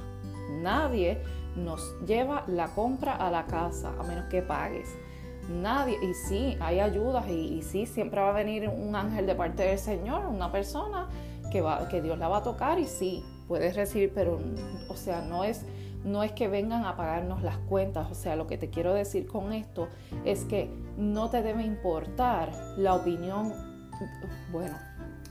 Nadie 0.62 1.20
nos 1.56 1.94
lleva 2.06 2.44
la 2.46 2.68
compra 2.68 3.16
a 3.16 3.30
la 3.30 3.46
casa, 3.46 3.92
a 3.98 4.02
menos 4.04 4.26
que 4.26 4.42
pagues. 4.42 4.88
Nadie, 5.48 5.98
y 6.02 6.14
sí, 6.14 6.56
hay 6.60 6.78
ayudas, 6.80 7.28
y, 7.28 7.62
sí, 7.62 7.84
siempre 7.84 8.20
va 8.20 8.30
a 8.30 8.32
venir 8.32 8.68
un 8.68 8.94
ángel 8.94 9.26
de 9.26 9.34
parte 9.34 9.64
del 9.64 9.78
Señor, 9.78 10.26
una 10.26 10.52
persona 10.52 11.08
que, 11.50 11.60
va, 11.60 11.88
que 11.88 12.00
Dios 12.00 12.16
la 12.16 12.28
va 12.28 12.38
a 12.38 12.42
tocar, 12.42 12.78
y 12.78 12.86
sí, 12.86 13.24
puedes 13.48 13.74
recibir, 13.74 14.12
pero, 14.14 14.40
o 14.88 14.96
sea, 14.96 15.20
no 15.20 15.42
es, 15.42 15.66
no 16.04 16.22
es 16.22 16.32
que 16.32 16.48
vengan 16.48 16.84
a 16.84 16.96
pagarnos 16.96 17.42
las 17.42 17.56
cuentas, 17.58 18.10
o 18.10 18.14
sea, 18.14 18.36
lo 18.36 18.46
que 18.46 18.58
te 18.58 18.70
quiero 18.70 18.92
decir 18.94 19.26
con 19.26 19.52
esto 19.52 19.88
es 20.24 20.44
que 20.44 20.70
no 20.96 21.30
te 21.30 21.42
debe 21.42 21.64
importar 21.64 22.52
la 22.76 22.94
opinión, 22.94 23.52
bueno, 24.50 24.76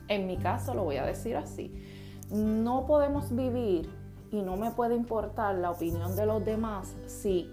en 0.07 0.27
mi 0.27 0.37
caso 0.37 0.73
lo 0.73 0.83
voy 0.83 0.97
a 0.97 1.05
decir 1.05 1.35
así, 1.35 1.73
no 2.31 2.85
podemos 2.85 3.35
vivir 3.35 3.89
y 4.31 4.41
no 4.41 4.55
me 4.55 4.71
puede 4.71 4.95
importar 4.95 5.55
la 5.55 5.71
opinión 5.71 6.15
de 6.15 6.25
los 6.25 6.43
demás 6.43 6.95
si, 7.05 7.51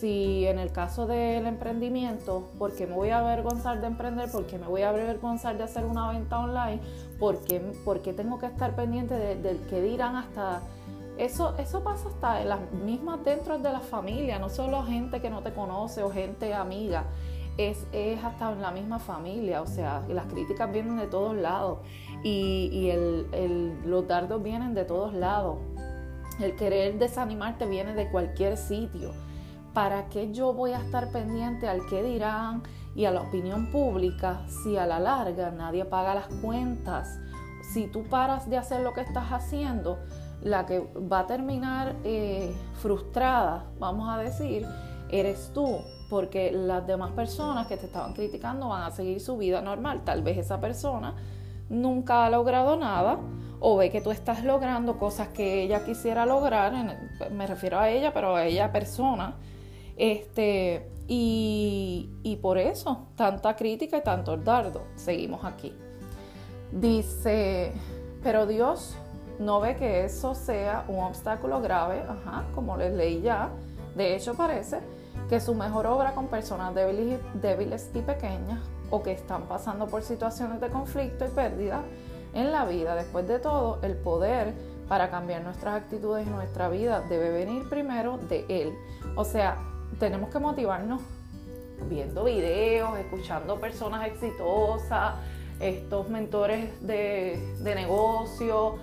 si 0.00 0.46
en 0.46 0.58
el 0.58 0.72
caso 0.72 1.06
del 1.06 1.46
emprendimiento, 1.46 2.48
porque 2.58 2.88
me 2.88 2.94
voy 2.94 3.10
a 3.10 3.20
avergonzar 3.20 3.80
de 3.80 3.86
emprender, 3.86 4.28
porque 4.32 4.58
me 4.58 4.66
voy 4.66 4.82
a 4.82 4.90
avergonzar 4.90 5.56
de 5.56 5.62
hacer 5.62 5.84
una 5.84 6.10
venta 6.10 6.40
online, 6.40 6.80
porque, 7.20 7.60
porque 7.84 8.12
tengo 8.12 8.38
que 8.38 8.46
estar 8.46 8.74
pendiente 8.74 9.14
del 9.14 9.58
que 9.68 9.80
dirán 9.80 10.16
hasta... 10.16 10.62
Eso, 11.18 11.54
eso 11.58 11.82
pasa 11.82 12.08
hasta 12.08 12.42
en 12.42 12.50
las 12.50 12.72
mismas 12.72 13.24
dentro 13.24 13.58
de 13.58 13.72
la 13.72 13.80
familia, 13.80 14.38
no 14.38 14.50
solo 14.50 14.82
gente 14.84 15.20
que 15.20 15.30
no 15.30 15.42
te 15.42 15.52
conoce 15.52 16.02
o 16.02 16.10
gente 16.10 16.52
amiga 16.52 17.06
es, 17.58 17.86
hasta 18.22 18.52
en 18.52 18.60
la 18.60 18.70
misma 18.70 18.98
familia, 18.98 19.62
o 19.62 19.66
sea, 19.66 20.02
las 20.08 20.26
críticas 20.26 20.70
vienen 20.70 20.96
de 20.98 21.06
todos 21.06 21.34
lados 21.34 21.78
y, 22.22 22.92
los 23.84 24.06
dardos 24.06 24.42
vienen 24.42 24.74
de 24.74 24.84
todos 24.84 25.14
lados. 25.14 25.58
El 26.40 26.54
querer 26.54 26.98
desanimarte 26.98 27.66
viene 27.66 27.94
de 27.94 28.10
cualquier 28.10 28.56
sitio. 28.58 29.12
¿Para 29.72 30.08
qué 30.08 30.32
yo 30.32 30.52
voy 30.52 30.72
a 30.72 30.78
estar 30.78 31.10
pendiente 31.10 31.68
al 31.68 31.86
que 31.86 32.02
dirán 32.02 32.62
y 32.94 33.04
a 33.04 33.10
la 33.10 33.22
opinión 33.22 33.70
pública 33.70 34.46
si 34.48 34.76
a 34.76 34.86
la 34.86 34.98
larga 34.98 35.50
nadie 35.50 35.84
paga 35.84 36.14
las 36.14 36.28
cuentas? 36.42 37.18
Si 37.72 37.86
tú 37.86 38.04
paras 38.04 38.48
de 38.48 38.58
hacer 38.58 38.80
lo 38.80 38.92
que 38.92 39.00
estás 39.00 39.32
haciendo, 39.32 39.98
la 40.42 40.66
que 40.66 40.80
va 40.80 41.20
a 41.20 41.26
terminar 41.26 41.96
eh, 42.04 42.54
frustrada, 42.74 43.64
vamos 43.78 44.08
a 44.08 44.18
decir, 44.18 44.66
eres 45.10 45.50
tú, 45.54 45.78
porque 46.08 46.52
las 46.52 46.86
demás 46.86 47.12
personas 47.12 47.66
que 47.66 47.76
te 47.76 47.86
estaban 47.86 48.12
criticando 48.12 48.68
van 48.68 48.82
a 48.82 48.90
seguir 48.90 49.20
su 49.20 49.36
vida 49.36 49.60
normal. 49.60 50.02
Tal 50.04 50.22
vez 50.22 50.38
esa 50.38 50.60
persona 50.60 51.14
nunca 51.68 52.26
ha 52.26 52.30
logrado 52.30 52.76
nada 52.76 53.18
o 53.58 53.76
ve 53.76 53.90
que 53.90 54.00
tú 54.00 54.10
estás 54.10 54.44
logrando 54.44 54.98
cosas 54.98 55.28
que 55.28 55.62
ella 55.62 55.84
quisiera 55.84 56.26
lograr, 56.26 56.72
me 57.32 57.46
refiero 57.46 57.78
a 57.78 57.88
ella, 57.88 58.12
pero 58.12 58.36
a 58.36 58.44
ella 58.44 58.70
persona, 58.70 59.34
este, 59.96 60.90
y, 61.08 62.10
y 62.22 62.36
por 62.36 62.58
eso 62.58 63.08
tanta 63.16 63.56
crítica 63.56 63.96
y 63.96 64.02
tanto 64.02 64.36
dardo. 64.36 64.82
Seguimos 64.94 65.44
aquí. 65.44 65.72
Dice, 66.70 67.72
pero 68.22 68.46
Dios 68.46 68.96
no 69.38 69.60
ve 69.60 69.76
que 69.76 70.04
eso 70.04 70.34
sea 70.34 70.84
un 70.88 71.04
obstáculo 71.04 71.60
grave, 71.60 72.02
ajá, 72.02 72.44
como 72.54 72.76
les 72.76 72.92
leí 72.92 73.20
ya, 73.20 73.50
de 73.94 74.16
hecho 74.16 74.34
parece 74.34 74.80
que 75.28 75.40
su 75.40 75.54
mejor 75.54 75.86
obra 75.86 76.14
con 76.14 76.28
personas 76.28 76.74
débiles 76.74 77.90
y 77.94 78.00
pequeñas 78.00 78.60
o 78.90 79.02
que 79.02 79.12
están 79.12 79.42
pasando 79.42 79.86
por 79.86 80.02
situaciones 80.02 80.60
de 80.60 80.68
conflicto 80.68 81.24
y 81.24 81.28
pérdida 81.28 81.82
en 82.34 82.52
la 82.52 82.64
vida. 82.64 82.94
Después 82.94 83.26
de 83.26 83.38
todo, 83.38 83.78
el 83.82 83.96
poder 83.96 84.54
para 84.88 85.10
cambiar 85.10 85.42
nuestras 85.42 85.74
actitudes 85.74 86.26
y 86.26 86.30
nuestra 86.30 86.68
vida 86.68 87.00
debe 87.08 87.30
venir 87.30 87.68
primero 87.68 88.18
de 88.18 88.44
Él. 88.48 88.74
O 89.16 89.24
sea, 89.24 89.56
tenemos 89.98 90.30
que 90.30 90.38
motivarnos 90.38 91.00
viendo 91.88 92.24
videos, 92.24 92.96
escuchando 92.98 93.58
personas 93.58 94.06
exitosas, 94.06 95.14
estos 95.60 96.08
mentores 96.08 96.80
de, 96.86 97.56
negocio, 97.62 98.76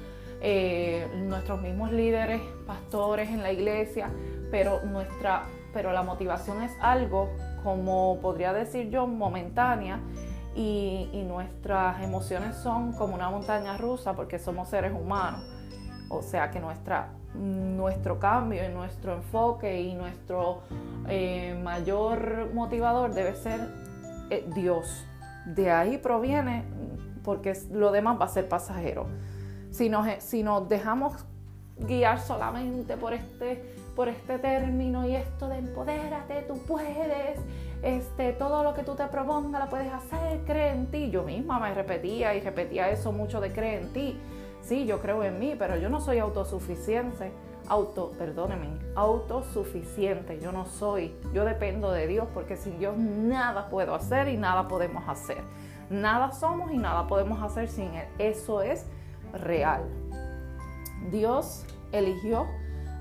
eh, 0.44 1.08
nuestros 1.16 1.62
mismos 1.62 1.92
líderes, 1.92 2.42
pastores 2.68 3.30
en 3.30 3.42
la 3.42 3.52
iglesia, 3.52 4.12
pero 4.52 4.84
nuestra 4.84 5.48
pero 5.74 5.92
la 5.92 6.04
motivación 6.04 6.62
es 6.62 6.72
algo, 6.80 7.32
como 7.64 8.20
podría 8.22 8.54
decir 8.54 8.90
yo, 8.90 9.08
momentánea 9.08 10.00
y, 10.56 11.10
nuestras 11.28 12.02
emociones 12.04 12.56
son 12.58 12.94
como 12.94 13.16
una 13.16 13.30
montaña 13.30 13.76
rusa 13.76 14.14
porque 14.14 14.38
somos 14.38 14.70
seres 14.70 14.94
humanos. 14.94 15.42
O 16.10 16.22
sea 16.22 16.52
que 16.52 16.60
nuestra, 16.60 17.10
nuestro 17.34 18.20
cambio 18.20 18.64
y 18.64 18.72
nuestro 18.72 19.16
enfoque 19.16 19.82
y 19.82 19.96
nuestro 19.96 20.62
eh, 21.08 21.60
mayor 21.64 22.54
motivador 22.54 23.16
debe 23.16 23.34
ser 23.34 23.62
eh, 24.30 24.48
Dios. 24.54 25.08
De 25.48 25.72
ahí 25.72 25.98
proviene, 25.98 26.66
porque 27.24 27.54
lo 27.72 27.92
demás 27.92 28.22
va 28.22 28.26
a 28.26 28.30
ser 28.30 28.48
pasajero. 28.48 29.08
Si 29.74 29.90
nos, 29.90 30.08
si 30.20 30.44
nos 30.44 30.70
dejamos 30.70 31.26
guiar 31.78 32.22
solamente 32.22 32.96
por 32.96 33.14
este 33.14 33.74
por 33.96 34.10
este 34.10 34.40
término 34.40 35.08
y 35.08 35.16
esto 35.16 35.48
de 35.48 35.60
empodérate, 35.60 36.44
tú 36.48 36.58
puedes, 36.68 37.40
este, 37.84 38.34
todo 38.34 38.64
lo 38.64 38.74
que 38.74 38.84
tú 38.84 38.96
te 38.96 39.06
propongas 39.08 39.64
lo 39.64 39.70
puedes 39.70 39.92
hacer, 39.94 40.42
cree 40.46 40.72
en 40.72 40.88
ti. 40.88 41.12
Yo 41.12 41.24
misma 41.24 41.60
me 41.60 41.74
repetía 41.74 42.34
y 42.34 42.42
repetía 42.42 42.90
eso 42.90 43.12
mucho 43.12 43.40
de 43.40 43.52
cree 43.52 43.82
en 43.82 43.94
ti. 43.94 44.20
Sí, 44.62 44.86
yo 44.86 45.00
creo 45.00 45.24
en 45.24 45.40
mí, 45.40 45.56
pero 45.60 45.76
yo 45.78 45.90
no 45.90 46.00
soy 46.00 46.20
autosuficiente, 46.20 47.32
auto, 47.68 48.14
perdóneme, 48.18 48.80
autosuficiente. 48.96 50.40
Yo 50.40 50.52
no 50.52 50.66
soy, 50.66 51.14
yo 51.34 51.46
dependo 51.46 51.92
de 51.92 52.08
Dios 52.08 52.28
porque 52.34 52.56
sin 52.56 52.80
Dios 52.80 52.98
nada 52.98 53.70
puedo 53.70 53.94
hacer 53.94 54.30
y 54.30 54.38
nada 54.38 54.68
podemos 54.68 55.08
hacer. 55.08 55.42
Nada 55.90 56.32
somos 56.32 56.72
y 56.72 56.78
nada 56.78 57.08
podemos 57.08 57.44
hacer 57.44 57.68
sin 57.68 57.94
Él. 57.94 58.08
Eso 58.18 58.62
es 58.62 58.86
real. 59.34 59.84
Dios 61.12 61.66
eligió 61.92 62.48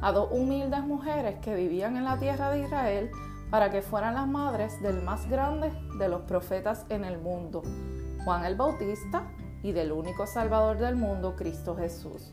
a 0.01 0.13
dos 0.13 0.29
humildes 0.33 0.83
mujeres 0.83 1.39
que 1.41 1.55
vivían 1.55 1.97
en 1.97 2.05
la 2.05 2.19
tierra 2.19 2.51
de 2.51 2.61
Israel 2.61 3.11
para 3.51 3.71
que 3.71 3.83
fueran 3.83 4.15
las 4.15 4.27
madres 4.27 4.81
del 4.83 5.03
más 5.03 5.29
grande 5.29 5.71
de 5.99 6.09
los 6.09 6.23
profetas 6.23 6.87
en 6.89 7.05
el 7.05 7.19
mundo, 7.19 7.63
Juan 8.25 8.45
el 8.45 8.57
Bautista, 8.57 9.31
y 9.63 9.73
del 9.73 9.93
único 9.93 10.27
Salvador 10.27 10.79
del 10.79 10.97
mundo, 10.97 11.37
Cristo 11.37 11.77
Jesús. 11.77 12.33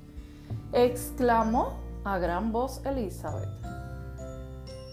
Exclamó 0.74 1.74
a 2.03 2.18
gran 2.18 2.51
voz 2.51 2.84
Elizabeth, 2.86 3.50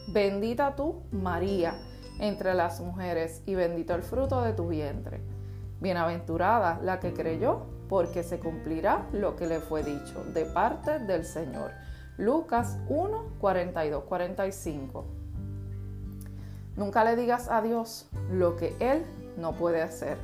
bendita 0.09 0.77
tú, 0.77 1.03
María, 1.13 1.75
entre 2.19 2.55
las 2.55 2.81
mujeres, 2.81 3.43
y 3.47 3.55
bendito 3.55 3.95
el 3.95 4.03
fruto 4.03 4.43
de 4.43 4.53
tu 4.53 4.69
vientre. 4.69 5.21
Bienaventurada 5.81 6.79
la 6.83 7.01
que 7.01 7.13
creyó, 7.13 7.67
porque 7.88 8.23
se 8.23 8.38
cumplirá 8.38 9.07
lo 9.12 9.37
que 9.37 9.47
le 9.47 9.61
fue 9.61 9.83
dicho 9.83 10.25
de 10.33 10.45
parte 10.45 10.99
del 10.99 11.25
Señor. 11.25 11.73
Lucas 12.19 12.78
1, 12.88 13.33
42, 13.38 14.05
45. 14.05 15.05
Nunca 16.76 17.05
le 17.05 17.16
digas 17.16 17.49
a 17.49 17.62
Dios 17.62 18.09
lo 18.31 18.57
que 18.57 18.75
Él 18.81 19.05
no 19.38 19.52
puede 19.52 19.83
hacer. 19.83 20.19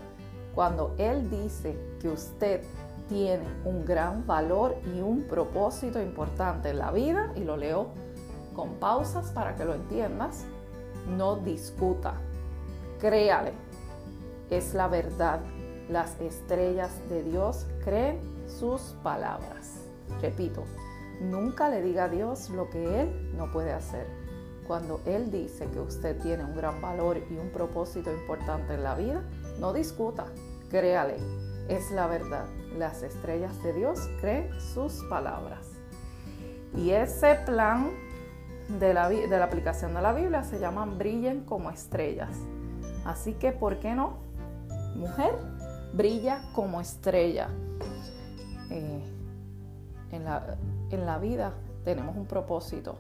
Cuando 0.55 0.95
Él 0.99 1.31
dice 1.31 1.79
que 2.01 2.09
usted 2.09 2.63
tiene 3.09 3.45
un 3.65 3.85
gran 3.85 4.27
valor 4.27 4.77
y 4.95 5.01
un 5.01 5.25
propósito 5.25 6.01
importante 6.01 6.71
en 6.71 6.79
la 6.79 6.91
vida, 6.91 7.33
y 7.37 7.45
lo 7.45 7.57
leo 7.57 7.89
con 8.55 8.75
pausas 8.75 9.31
para 9.31 9.55
que 9.55 9.65
lo 9.65 9.75
entiendas, 9.75 10.45
no 11.09 11.37
discuta, 11.37 12.15
créale, 12.99 13.53
es 14.51 14.75
la 14.75 14.89
verdad. 14.89 15.41
Las 15.89 16.21
estrellas 16.21 16.91
de 17.09 17.23
Dios 17.23 17.67
creen 17.85 18.21
sus 18.47 18.95
palabras. 19.03 19.81
Repito, 20.21 20.65
Nunca 21.23 21.69
le 21.69 21.83
diga 21.83 22.05
a 22.05 22.09
Dios 22.09 22.51
lo 22.51 22.69
que 22.69 23.03
Él 23.03 23.33
no 23.37 23.51
puede 23.53 23.73
hacer. 23.73 24.07
Cuando 24.67 25.01
Él 25.07 25.31
dice 25.31 25.69
que 25.69 25.79
usted 25.79 26.21
tiene 26.21 26.45
un 26.45 26.57
gran 26.57 26.81
valor 26.81 27.19
y 27.31 27.37
un 27.37 27.51
propósito 27.51 28.13
importante 28.13 28.75
en 28.75 28.83
la 28.83 28.95
vida, 28.95 29.23
no 29.61 29.73
discuta, 29.73 30.27
créale, 30.69 31.17
es 31.69 31.91
la 31.93 32.09
verdad. 32.09 32.47
Las 32.77 33.03
estrellas 33.03 33.63
de 33.63 33.73
Dios 33.73 34.09
creen 34.21 34.49
sus 34.61 35.05
palabras. 35.09 35.69
Y 36.77 36.91
ese 36.91 37.37
plan 37.47 37.91
de 38.81 38.95
la, 38.95 39.09
de 39.09 39.29
la 39.29 39.45
aplicación 39.45 39.95
de 39.95 40.03
la 40.03 40.13
Biblia 40.13 40.43
se 40.43 40.59
llama 40.59 40.87
Brillen 40.87 41.45
como 41.45 41.71
estrellas. 41.71 42.37
Así 43.05 43.35
que, 43.35 43.53
¿por 43.53 43.79
qué 43.79 43.95
no? 43.95 44.17
Mujer, 44.97 45.39
brilla 45.93 46.43
como 46.53 46.81
estrella. 46.81 47.49
Eh, 48.71 49.03
en, 50.13 50.25
la, 50.25 50.57
en 50.91 51.07
la 51.07 51.19
vida 51.19 51.53
tenemos 51.85 52.17
un 52.17 52.27
propósito. 52.27 52.99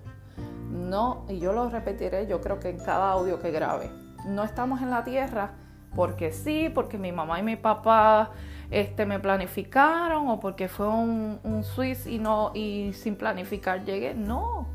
No, 0.70 1.24
y 1.28 1.38
yo 1.38 1.52
lo 1.52 1.68
repetiré, 1.68 2.26
yo 2.26 2.40
creo 2.40 2.58
que 2.58 2.70
en 2.70 2.78
cada 2.78 3.12
audio 3.12 3.40
que 3.40 3.50
grabe. 3.50 3.90
No 4.26 4.44
estamos 4.44 4.80
en 4.80 4.90
la 4.90 5.04
tierra 5.04 5.52
porque 5.94 6.32
sí, 6.32 6.70
porque 6.72 6.96
mi 6.96 7.12
mamá 7.12 7.38
y 7.38 7.42
mi 7.42 7.56
papá 7.56 8.30
este, 8.70 9.04
me 9.04 9.20
planificaron 9.20 10.28
o 10.28 10.40
porque 10.40 10.68
fue 10.68 10.88
un, 10.88 11.38
un 11.42 11.64
Swiss 11.64 12.06
y, 12.06 12.18
no, 12.18 12.52
y 12.54 12.92
sin 12.94 13.16
planificar 13.16 13.84
llegué. 13.84 14.14
No, 14.14 14.66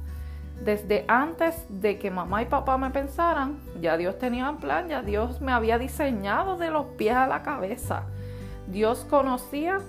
desde 0.64 1.06
antes 1.08 1.56
de 1.70 1.98
que 2.00 2.12
mamá 2.12 2.42
y 2.42 2.46
papá 2.46 2.78
me 2.78 2.90
pensaran, 2.90 3.60
ya 3.80 3.98
Dios 3.98 4.18
tenía 4.18 4.50
un 4.50 4.58
plan, 4.58 4.90
ya 4.90 5.02
Dios 5.02 5.42
me 5.42 5.52
había 5.52 5.78
diseñado 5.78 6.58
de 6.58 6.70
los 6.70 6.86
pies 6.98 7.16
a 7.16 7.28
la 7.28 7.44
cabeza. 7.44 8.04
Dios 8.68 9.06
conocía, 9.10 9.80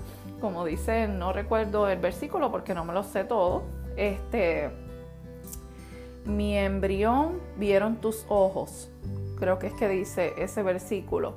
como 0.41 0.65
dice, 0.65 1.09
no 1.09 1.33
recuerdo 1.33 1.89
el 1.89 1.99
versículo 1.99 2.53
porque 2.53 2.75
no 2.75 2.85
me 2.85 2.93
lo 2.93 3.03
sé 3.03 3.25
todo, 3.25 3.65
este, 3.97 4.71
mi 6.25 6.57
embrión 6.57 7.41
vieron 7.57 7.97
tus 7.97 8.25
ojos. 8.29 8.91
Creo 9.39 9.59
que 9.59 9.69
es 9.69 9.75
que 9.75 9.89
dice 9.89 10.35
ese 10.37 10.63
versículo. 10.63 11.35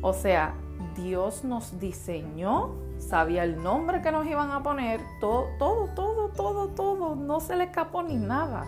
O 0.00 0.12
sea, 0.12 0.54
Dios 0.96 1.44
nos 1.44 1.78
diseñó, 1.78 2.74
sabía 3.04 3.44
el 3.44 3.62
nombre 3.62 4.02
que 4.02 4.10
nos 4.10 4.26
iban 4.26 4.50
a 4.50 4.62
poner, 4.62 5.00
todo, 5.20 5.48
todo, 5.58 5.88
todo, 5.94 6.30
todo, 6.30 6.68
todo, 6.68 7.14
no 7.14 7.40
se 7.40 7.56
le 7.56 7.64
escapó 7.64 8.02
ni 8.02 8.16
nada. 8.16 8.66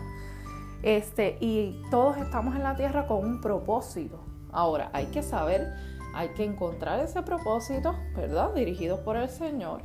Este, 0.83 1.37
y 1.41 1.81
todos 1.89 2.17
estamos 2.17 2.55
en 2.55 2.63
la 2.63 2.75
tierra 2.75 3.07
con 3.07 3.25
un 3.25 3.41
propósito. 3.41 4.19
Ahora, 4.51 4.89
hay 4.93 5.07
que 5.07 5.23
saber, 5.23 5.73
hay 6.13 6.29
que 6.29 6.43
encontrar 6.43 6.99
ese 6.99 7.21
propósito, 7.23 7.95
¿verdad? 8.15 8.53
Dirigido 8.53 9.03
por 9.03 9.17
el 9.17 9.29
Señor. 9.29 9.81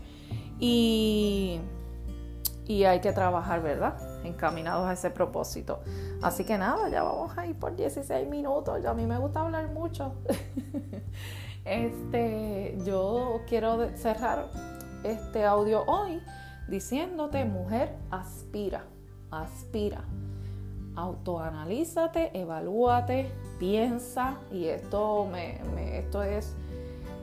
Y, 0.61 1.61
y 2.67 2.85
hay 2.85 3.01
que 3.01 3.13
trabajar, 3.13 3.63
¿verdad? 3.63 3.97
Encaminados 4.25 4.87
a 4.87 4.93
ese 4.93 5.11
propósito. 5.11 5.81
Así 6.23 6.45
que 6.45 6.57
nada, 6.59 6.89
ya 6.89 7.03
vamos 7.03 7.37
a 7.37 7.47
ir 7.47 7.59
por 7.59 7.75
16 7.75 8.29
minutos. 8.29 8.83
Ya 8.83 8.91
a 8.91 8.95
mí 8.95 9.07
me 9.07 9.19
gusta 9.19 9.41
hablar 9.41 9.69
mucho. 9.71 10.15
Este, 11.65 12.77
yo 12.85 13.43
quiero 13.47 13.97
cerrar 13.97 14.49
este 15.05 15.45
audio 15.45 15.85
hoy 15.87 16.21
diciéndote, 16.69 17.45
mujer, 17.45 17.95
aspira, 18.11 18.85
aspira. 19.31 20.03
Autoanalízate, 20.97 22.39
evalúate, 22.39 23.31
piensa 23.59 24.39
y 24.51 24.67
esto 24.67 25.27
me, 25.31 25.61
esto 25.97 26.23
es 26.23 26.55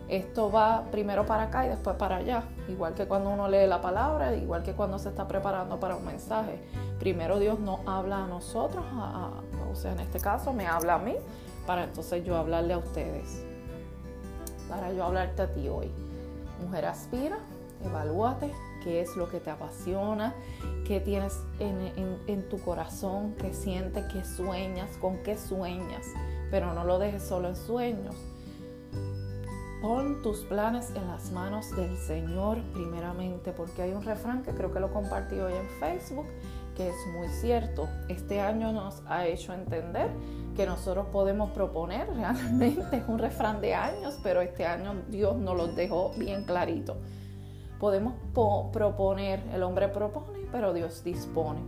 esto 0.08 0.52
va 0.52 0.86
primero 0.90 1.28
para 1.28 1.44
acá 1.44 1.68
y 1.68 1.70
después 1.70 1.96
para 1.96 2.16
allá, 2.16 2.44
igual 2.68 2.96
que 2.96 3.06
cuando 3.06 3.30
uno 3.30 3.48
lee 3.48 3.68
la 3.68 3.80
palabra, 3.80 4.36
igual 4.36 4.64
que 4.64 4.74
cuando 4.74 4.98
se 4.98 5.10
está 5.10 5.28
preparando 5.28 5.80
para 5.80 5.96
un 5.96 6.04
mensaje. 6.04 6.60
Primero 6.98 7.38
Dios 7.38 7.60
nos 7.60 7.82
habla 7.86 8.24
a 8.24 8.28
nosotros, 8.28 8.84
o 9.72 9.76
sea, 9.76 9.92
en 9.92 10.00
este 10.00 10.20
caso 10.20 10.52
me 10.52 10.66
habla 10.66 10.96
a 10.96 10.98
mí, 10.98 11.14
para 11.68 11.84
entonces 11.84 12.26
yo 12.26 12.38
hablarle 12.38 12.74
a 12.74 12.80
ustedes 12.80 13.46
para 14.70 14.94
yo 14.94 15.04
hablarte 15.04 15.42
a 15.42 15.54
ti 15.54 15.68
hoy. 15.68 15.92
Mujer, 16.62 16.86
aspira, 16.86 17.40
evalúate 17.84 18.52
qué 18.84 19.02
es 19.02 19.16
lo 19.16 19.30
que 19.30 19.40
te 19.40 19.50
apasiona, 19.50 20.34
qué 20.86 21.00
tienes 21.00 21.38
en, 21.60 22.50
tu 22.50 22.60
corazón, 22.60 23.36
qué 23.36 23.54
sientes, 23.54 24.06
qué 24.12 24.24
sueñas, 24.24 24.90
con 24.98 25.18
qué 25.24 25.38
sueñas, 25.38 26.06
pero 26.52 26.74
no 26.74 26.84
lo 26.84 27.00
dejes 27.00 27.24
solo 27.24 27.50
en 27.50 27.56
sueños. 27.56 28.16
Pon 29.82 30.22
tus 30.22 30.40
planes 30.40 30.90
en 30.94 31.08
las 31.08 31.32
manos 31.32 31.74
del 31.76 31.98
Señor 31.98 32.58
primeramente, 32.74 33.54
porque 33.54 33.82
hay 33.82 33.94
un 33.94 34.04
refrán 34.04 34.44
que 34.44 34.52
creo 34.52 34.74
que 34.74 34.80
lo 34.80 34.92
compartí 34.92 35.40
hoy 35.40 35.54
en 35.54 35.70
Facebook, 35.80 36.26
que 36.80 36.88
es 36.88 37.08
muy 37.08 37.28
cierto. 37.28 37.90
Este 38.08 38.40
año 38.40 38.72
nos 38.72 39.04
ha 39.06 39.28
hecho 39.28 39.52
entender 39.52 40.10
que 40.56 40.66
nosotros 40.66 41.08
podemos 41.12 41.52
proponer, 41.52 42.08
realmente 42.16 42.96
es 42.96 43.04
un 43.06 43.20
refrán 43.20 43.60
de 43.60 43.76
años, 43.76 44.18
pero 44.24 44.40
este 44.40 44.66
año 44.66 44.96
Dios 45.10 45.36
nos 45.36 45.58
lo 45.58 45.68
dejó 45.68 46.14
bien 46.16 46.46
clarito. 46.46 46.96
Podemos 47.82 48.14
proponer, 48.72 49.44
el 49.54 49.64
hombre 49.64 49.90
propone, 49.90 50.40
pero 50.54 50.72
Dios 50.72 51.04
dispone. 51.04 51.60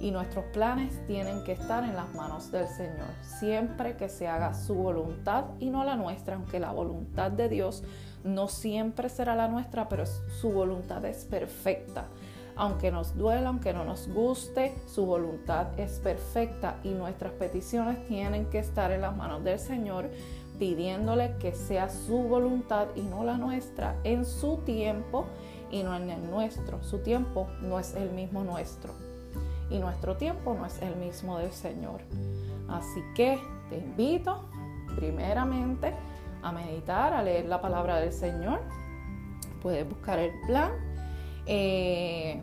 Y 0.00 0.12
nuestros 0.12 0.46
planes 0.46 0.98
tienen 1.06 1.44
que 1.44 1.52
estar 1.52 1.84
en 1.84 1.94
las 1.94 2.14
manos 2.14 2.50
del 2.50 2.68
Señor, 2.68 3.08
siempre 3.20 3.98
que 3.98 4.08
se 4.08 4.28
haga 4.28 4.54
su 4.54 4.74
voluntad 4.76 5.44
y 5.58 5.68
no 5.68 5.84
la 5.84 5.96
nuestra, 5.96 6.36
aunque 6.36 6.58
la 6.58 6.72
voluntad 6.72 7.30
de 7.30 7.50
Dios 7.50 7.84
no 8.24 8.48
siempre 8.48 9.10
será 9.10 9.34
la 9.36 9.48
nuestra, 9.48 9.90
pero 9.90 10.06
su 10.06 10.50
voluntad 10.50 11.04
es 11.04 11.26
perfecta 11.26 12.06
aunque 12.58 12.90
nos 12.90 13.16
duela, 13.16 13.48
aunque 13.48 13.72
no 13.72 13.84
nos 13.84 14.08
guste, 14.08 14.74
su 14.86 15.06
voluntad 15.06 15.68
es 15.78 16.00
perfecta 16.00 16.80
y 16.82 16.90
nuestras 16.90 17.32
peticiones 17.32 18.04
tienen 18.08 18.46
que 18.46 18.58
estar 18.58 18.90
en 18.90 19.02
las 19.02 19.16
manos 19.16 19.44
del 19.44 19.60
Señor, 19.60 20.10
pidiéndole 20.58 21.36
que 21.38 21.52
sea 21.52 21.88
su 21.88 22.18
voluntad 22.24 22.88
y 22.96 23.02
no 23.02 23.22
la 23.22 23.38
nuestra 23.38 23.94
en 24.02 24.24
su 24.26 24.56
tiempo 24.58 25.26
y 25.70 25.84
no 25.84 25.94
en 25.94 26.10
el 26.10 26.28
nuestro. 26.28 26.82
Su 26.82 26.98
tiempo 26.98 27.46
no 27.62 27.78
es 27.78 27.94
el 27.94 28.10
mismo 28.10 28.42
nuestro 28.42 28.92
y 29.70 29.78
nuestro 29.78 30.16
tiempo 30.16 30.54
no 30.54 30.66
es 30.66 30.82
el 30.82 30.96
mismo 30.96 31.38
del 31.38 31.52
Señor. 31.52 32.00
Así 32.68 33.00
que 33.14 33.38
te 33.70 33.78
invito 33.78 34.42
primeramente 34.96 35.94
a 36.42 36.50
meditar, 36.50 37.12
a 37.12 37.22
leer 37.22 37.46
la 37.46 37.60
palabra 37.60 38.00
del 38.00 38.12
Señor. 38.12 38.58
Puedes 39.62 39.88
buscar 39.88 40.18
el 40.18 40.32
plan 40.48 40.87
eh, 41.48 42.42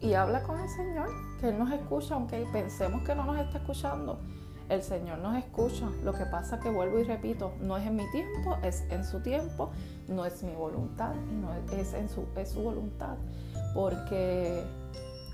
y 0.00 0.14
habla 0.14 0.42
con 0.44 0.58
el 0.58 0.68
Señor, 0.68 1.08
que 1.40 1.48
Él 1.48 1.58
nos 1.58 1.72
escucha, 1.72 2.14
aunque 2.14 2.46
pensemos 2.52 3.02
que 3.02 3.14
no 3.14 3.24
nos 3.24 3.38
está 3.38 3.58
escuchando. 3.58 4.20
El 4.68 4.82
Señor 4.82 5.18
nos 5.18 5.36
escucha. 5.36 5.90
Lo 6.04 6.12
que 6.12 6.24
pasa 6.26 6.60
que 6.60 6.70
vuelvo 6.70 7.00
y 7.00 7.02
repito, 7.02 7.52
no 7.60 7.76
es 7.76 7.86
en 7.86 7.96
mi 7.96 8.08
tiempo, 8.12 8.56
es 8.62 8.84
en 8.90 9.04
su 9.04 9.20
tiempo, 9.20 9.70
no 10.08 10.24
es 10.24 10.44
mi 10.44 10.54
voluntad, 10.54 11.12
no 11.14 11.52
es, 11.76 11.92
en 11.92 12.08
su, 12.08 12.24
es 12.36 12.50
su 12.50 12.62
voluntad. 12.62 13.16
Porque 13.74 14.64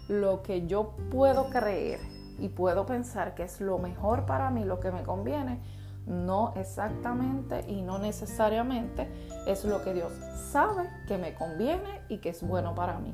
lo 0.09 0.43
que 0.43 0.67
yo 0.67 0.97
puedo 1.11 1.51
creer 1.51 2.01
y 2.39 2.49
puedo 2.49 2.87
pensar 2.87 3.35
que 3.35 3.43
es 3.43 3.61
lo 3.61 3.79
mejor 3.79 4.25
para 4.25 4.51
mí, 4.51 4.65
lo 4.65 4.81
que 4.81 4.91
me 4.91 5.03
conviene, 5.03 5.61
no 6.07 6.55
exactamente 6.57 7.65
y 7.69 7.83
no 7.83 7.99
necesariamente 7.99 9.09
es 9.47 9.65
lo 9.65 9.83
que 9.83 9.93
Dios 9.93 10.13
sabe 10.51 10.89
que 11.09 11.19
me 11.19 11.35
conviene 11.35 12.01
y 12.09 12.19
que 12.19 12.31
es 12.31 12.43
bueno 12.43 12.75
para 12.75 12.99
mí. 12.99 13.13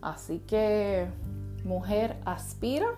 Así 0.00 0.40
que, 0.40 1.08
mujer, 1.64 2.16
aspira, 2.24 2.88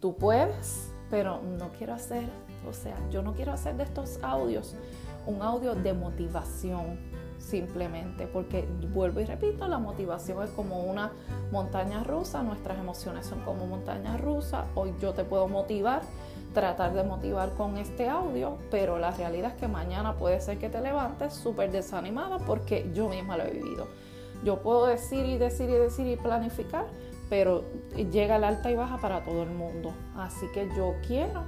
tú 0.00 0.16
puedes, 0.16 0.92
pero 1.10 1.40
no 1.42 1.70
quiero 1.72 1.94
hacer, 1.94 2.28
o 2.68 2.72
sea, 2.72 2.96
yo 3.10 3.22
no 3.22 3.34
quiero 3.34 3.52
hacer 3.52 3.76
de 3.76 3.84
estos 3.84 4.18
audios 4.22 4.74
un 5.26 5.42
audio 5.42 5.74
de 5.74 5.92
motivación 5.92 6.98
simplemente, 7.38 8.26
porque 8.26 8.66
vuelvo 8.92 9.20
y 9.20 9.24
repito, 9.24 9.68
la 9.68 9.78
motivación 9.78 10.42
es 10.42 10.50
como 10.50 10.80
una 10.80 11.12
montaña 11.52 12.02
rusa, 12.02 12.42
nuestras 12.42 12.78
emociones 12.78 13.26
son 13.26 13.40
como 13.42 13.66
montaña 13.66 14.16
rusa, 14.16 14.66
hoy 14.74 14.94
yo 15.00 15.12
te 15.12 15.22
puedo 15.22 15.46
motivar 15.46 16.02
tratar 16.56 16.94
de 16.94 17.04
motivar 17.04 17.50
con 17.52 17.76
este 17.76 18.08
audio, 18.08 18.56
pero 18.70 18.98
la 18.98 19.10
realidad 19.10 19.50
es 19.50 19.60
que 19.60 19.68
mañana 19.68 20.16
puede 20.16 20.40
ser 20.40 20.56
que 20.56 20.70
te 20.70 20.80
levantes 20.80 21.34
súper 21.34 21.70
desanimada 21.70 22.38
porque 22.38 22.90
yo 22.94 23.10
misma 23.10 23.36
lo 23.36 23.44
he 23.44 23.50
vivido. 23.50 23.88
Yo 24.42 24.62
puedo 24.62 24.86
decir 24.86 25.26
y 25.26 25.36
decir 25.36 25.68
y 25.68 25.74
decir 25.74 26.06
y 26.06 26.16
planificar, 26.16 26.86
pero 27.28 27.62
llega 28.10 28.36
el 28.36 28.44
alta 28.44 28.70
y 28.70 28.74
baja 28.74 28.96
para 28.96 29.22
todo 29.22 29.42
el 29.42 29.50
mundo. 29.50 29.92
Así 30.16 30.46
que 30.54 30.66
yo 30.74 30.94
quiero 31.06 31.42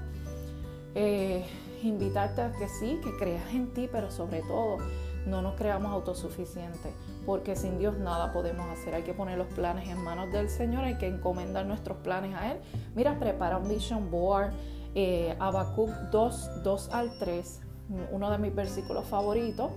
eh, 0.94 1.42
invitarte 1.82 2.42
a 2.42 2.52
que 2.52 2.68
sí, 2.68 3.00
que 3.02 3.16
creas 3.16 3.54
en 3.54 3.72
ti, 3.72 3.88
pero 3.90 4.10
sobre 4.10 4.42
todo 4.42 4.76
no 5.24 5.40
nos 5.40 5.54
creamos 5.54 5.90
autosuficientes, 5.90 6.92
porque 7.24 7.56
sin 7.56 7.78
Dios 7.78 7.96
nada 7.96 8.30
podemos 8.34 8.66
hacer. 8.70 8.94
Hay 8.94 9.04
que 9.04 9.14
poner 9.14 9.38
los 9.38 9.46
planes 9.46 9.88
en 9.88 10.04
manos 10.04 10.30
del 10.32 10.50
Señor, 10.50 10.84
hay 10.84 10.98
que 10.98 11.06
encomendar 11.06 11.64
nuestros 11.64 11.96
planes 11.96 12.34
a 12.34 12.52
Él. 12.52 12.58
Mira, 12.94 13.18
prepara 13.18 13.56
un 13.56 13.70
vision 13.70 14.10
board 14.10 14.52
eh, 14.94 15.36
2, 16.12 16.62
2 16.62 16.88
al 16.92 17.18
3, 17.18 17.60
uno 18.12 18.30
de 18.30 18.38
mis 18.38 18.54
versículos 18.54 19.06
favoritos, 19.06 19.70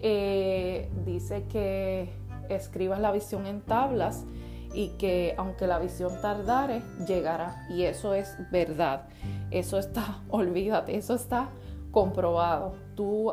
eh, 0.00 0.90
dice 1.04 1.44
que 1.44 2.12
escribas 2.48 3.00
la 3.00 3.12
visión 3.12 3.46
en 3.46 3.60
tablas 3.60 4.24
y 4.72 4.90
que 4.90 5.34
aunque 5.38 5.66
la 5.66 5.78
visión 5.78 6.20
tardare, 6.20 6.82
llegará. 7.06 7.66
Y 7.70 7.84
eso 7.84 8.14
es 8.14 8.36
verdad. 8.50 9.08
Eso 9.50 9.78
está, 9.78 10.20
olvídate, 10.28 10.96
eso 10.96 11.14
está 11.14 11.48
comprobado. 11.90 12.74
Tú 12.94 13.32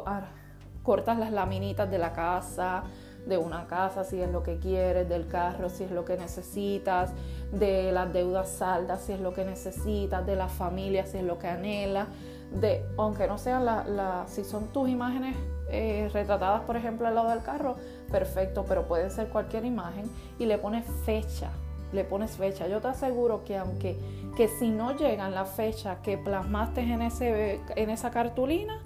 cortas 0.83 1.17
las 1.19 1.31
laminitas 1.31 1.89
de 1.91 1.97
la 1.97 2.13
casa, 2.13 2.83
de 3.27 3.37
una 3.37 3.67
casa, 3.67 4.03
si 4.03 4.21
es 4.21 4.29
lo 4.29 4.43
que 4.43 4.57
quieres, 4.59 5.07
del 5.07 5.27
carro, 5.27 5.69
si 5.69 5.83
es 5.83 5.91
lo 5.91 6.05
que 6.05 6.17
necesitas, 6.17 7.11
de 7.53 7.91
las 7.91 8.11
deudas 8.11 8.49
saldas, 8.49 9.01
si 9.01 9.13
es 9.13 9.19
lo 9.19 9.33
que 9.33 9.45
necesitas, 9.45 10.25
de 10.25 10.35
la 10.35 10.47
familia, 10.47 11.05
si 11.05 11.19
es 11.19 11.23
lo 11.23 11.37
que 11.37 11.47
anhela, 11.47 12.07
de, 12.51 12.85
aunque 12.97 13.27
no 13.27 13.37
sean 13.37 13.65
la, 13.65 14.25
si 14.27 14.43
son 14.43 14.67
tus 14.67 14.89
imágenes 14.89 15.35
eh, 15.69 16.09
retratadas, 16.11 16.61
por 16.61 16.75
ejemplo, 16.75 17.07
al 17.07 17.15
lado 17.15 17.29
del 17.29 17.43
carro, 17.43 17.77
perfecto, 18.11 18.65
pero 18.67 18.87
puede 18.87 19.09
ser 19.09 19.29
cualquier 19.29 19.65
imagen 19.65 20.09
y 20.39 20.45
le 20.45 20.57
pones 20.57 20.85
fecha, 21.05 21.51
le 21.91 22.03
pones 22.03 22.31
fecha. 22.31 22.67
Yo 22.67 22.81
te 22.81 22.87
aseguro 22.87 23.43
que 23.43 23.57
aunque 23.57 23.97
que 24.35 24.47
si 24.47 24.69
no 24.69 24.95
llegan 24.95 25.35
la 25.35 25.45
fecha 25.45 26.01
que 26.01 26.17
plasmaste 26.17 26.81
en, 26.81 27.01
ese, 27.01 27.61
en 27.75 27.89
esa 27.89 28.09
cartulina 28.09 28.81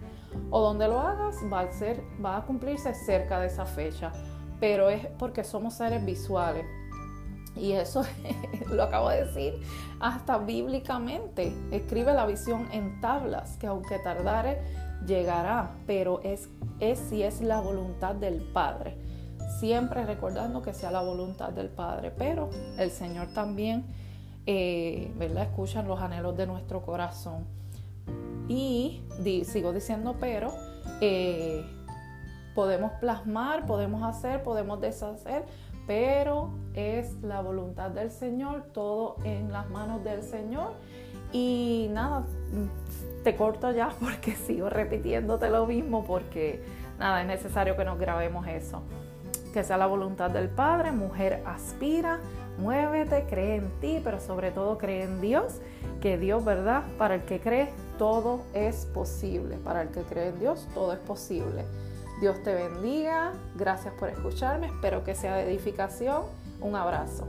o 0.49 0.61
donde 0.61 0.87
lo 0.87 0.99
hagas, 0.99 1.37
va 1.51 1.61
a, 1.61 1.71
ser, 1.71 2.01
va 2.23 2.37
a 2.37 2.45
cumplirse 2.45 2.93
cerca 2.93 3.39
de 3.39 3.47
esa 3.47 3.65
fecha. 3.65 4.11
Pero 4.59 4.89
es 4.89 5.05
porque 5.19 5.43
somos 5.43 5.75
seres 5.75 6.03
visuales. 6.03 6.65
Y 7.59 7.73
eso 7.73 8.03
lo 8.71 8.83
acabo 8.83 9.09
de 9.09 9.25
decir 9.25 9.53
hasta 9.99 10.37
bíblicamente. 10.37 11.53
Escribe 11.71 12.13
la 12.13 12.25
visión 12.25 12.67
en 12.71 13.01
tablas, 13.01 13.57
que 13.57 13.67
aunque 13.67 13.99
tardare, 13.99 14.61
llegará. 15.05 15.71
Pero 15.85 16.21
es, 16.23 16.49
si 17.09 17.23
es 17.23 17.41
la 17.41 17.59
voluntad 17.61 18.15
del 18.15 18.41
Padre. 18.41 18.95
Siempre 19.59 20.05
recordando 20.05 20.61
que 20.61 20.73
sea 20.73 20.91
la 20.91 21.01
voluntad 21.01 21.49
del 21.49 21.69
Padre. 21.69 22.11
Pero 22.11 22.49
el 22.77 22.91
Señor 22.91 23.27
también, 23.33 23.85
eh, 24.45 25.11
¿verdad? 25.17 25.43
Escucha 25.43 25.81
los 25.81 25.99
anhelos 25.99 26.37
de 26.37 26.47
nuestro 26.47 26.81
corazón. 26.81 27.45
Y 28.47 29.03
sigo 29.45 29.73
diciendo, 29.73 30.15
pero 30.19 30.53
eh, 31.01 31.65
podemos 32.55 32.91
plasmar, 32.93 33.65
podemos 33.65 34.03
hacer, 34.03 34.41
podemos 34.41 34.79
deshacer, 34.79 35.45
pero 35.87 36.51
es 36.73 37.21
la 37.23 37.41
voluntad 37.41 37.89
del 37.89 38.11
Señor, 38.11 38.65
todo 38.73 39.15
en 39.23 39.51
las 39.51 39.69
manos 39.69 40.03
del 40.03 40.21
Señor. 40.21 40.73
Y 41.31 41.89
nada, 41.91 42.25
te 43.23 43.35
corto 43.35 43.71
ya 43.71 43.89
porque 43.99 44.35
sigo 44.35 44.69
repitiéndote 44.69 45.49
lo 45.49 45.65
mismo 45.65 46.05
porque 46.05 46.61
nada, 46.99 47.21
es 47.21 47.27
necesario 47.27 47.75
que 47.75 47.85
nos 47.85 47.97
grabemos 47.97 48.45
eso. 48.47 48.83
Que 49.53 49.63
sea 49.63 49.77
la 49.77 49.87
voluntad 49.87 50.29
del 50.29 50.49
Padre, 50.49 50.91
mujer 50.91 51.41
aspira, 51.45 52.19
muévete, 52.59 53.25
cree 53.27 53.55
en 53.55 53.71
ti, 53.79 54.01
pero 54.03 54.19
sobre 54.19 54.51
todo 54.51 54.77
cree 54.77 55.03
en 55.03 55.21
Dios, 55.21 55.61
que 56.01 56.17
Dios, 56.17 56.43
¿verdad? 56.43 56.83
Para 56.97 57.15
el 57.15 57.21
que 57.21 57.39
cree, 57.39 57.69
todo 57.97 58.41
es 58.53 58.85
posible. 58.85 59.57
Para 59.57 59.81
el 59.83 59.89
que 59.89 60.01
cree 60.01 60.29
en 60.29 60.39
Dios, 60.39 60.67
todo 60.73 60.93
es 60.93 60.99
posible. 60.99 61.65
Dios 62.19 62.41
te 62.43 62.53
bendiga. 62.53 63.33
Gracias 63.55 63.93
por 63.93 64.09
escucharme. 64.09 64.67
Espero 64.67 65.03
que 65.03 65.15
sea 65.15 65.35
de 65.35 65.43
edificación. 65.43 66.23
Un 66.59 66.75
abrazo. 66.75 67.27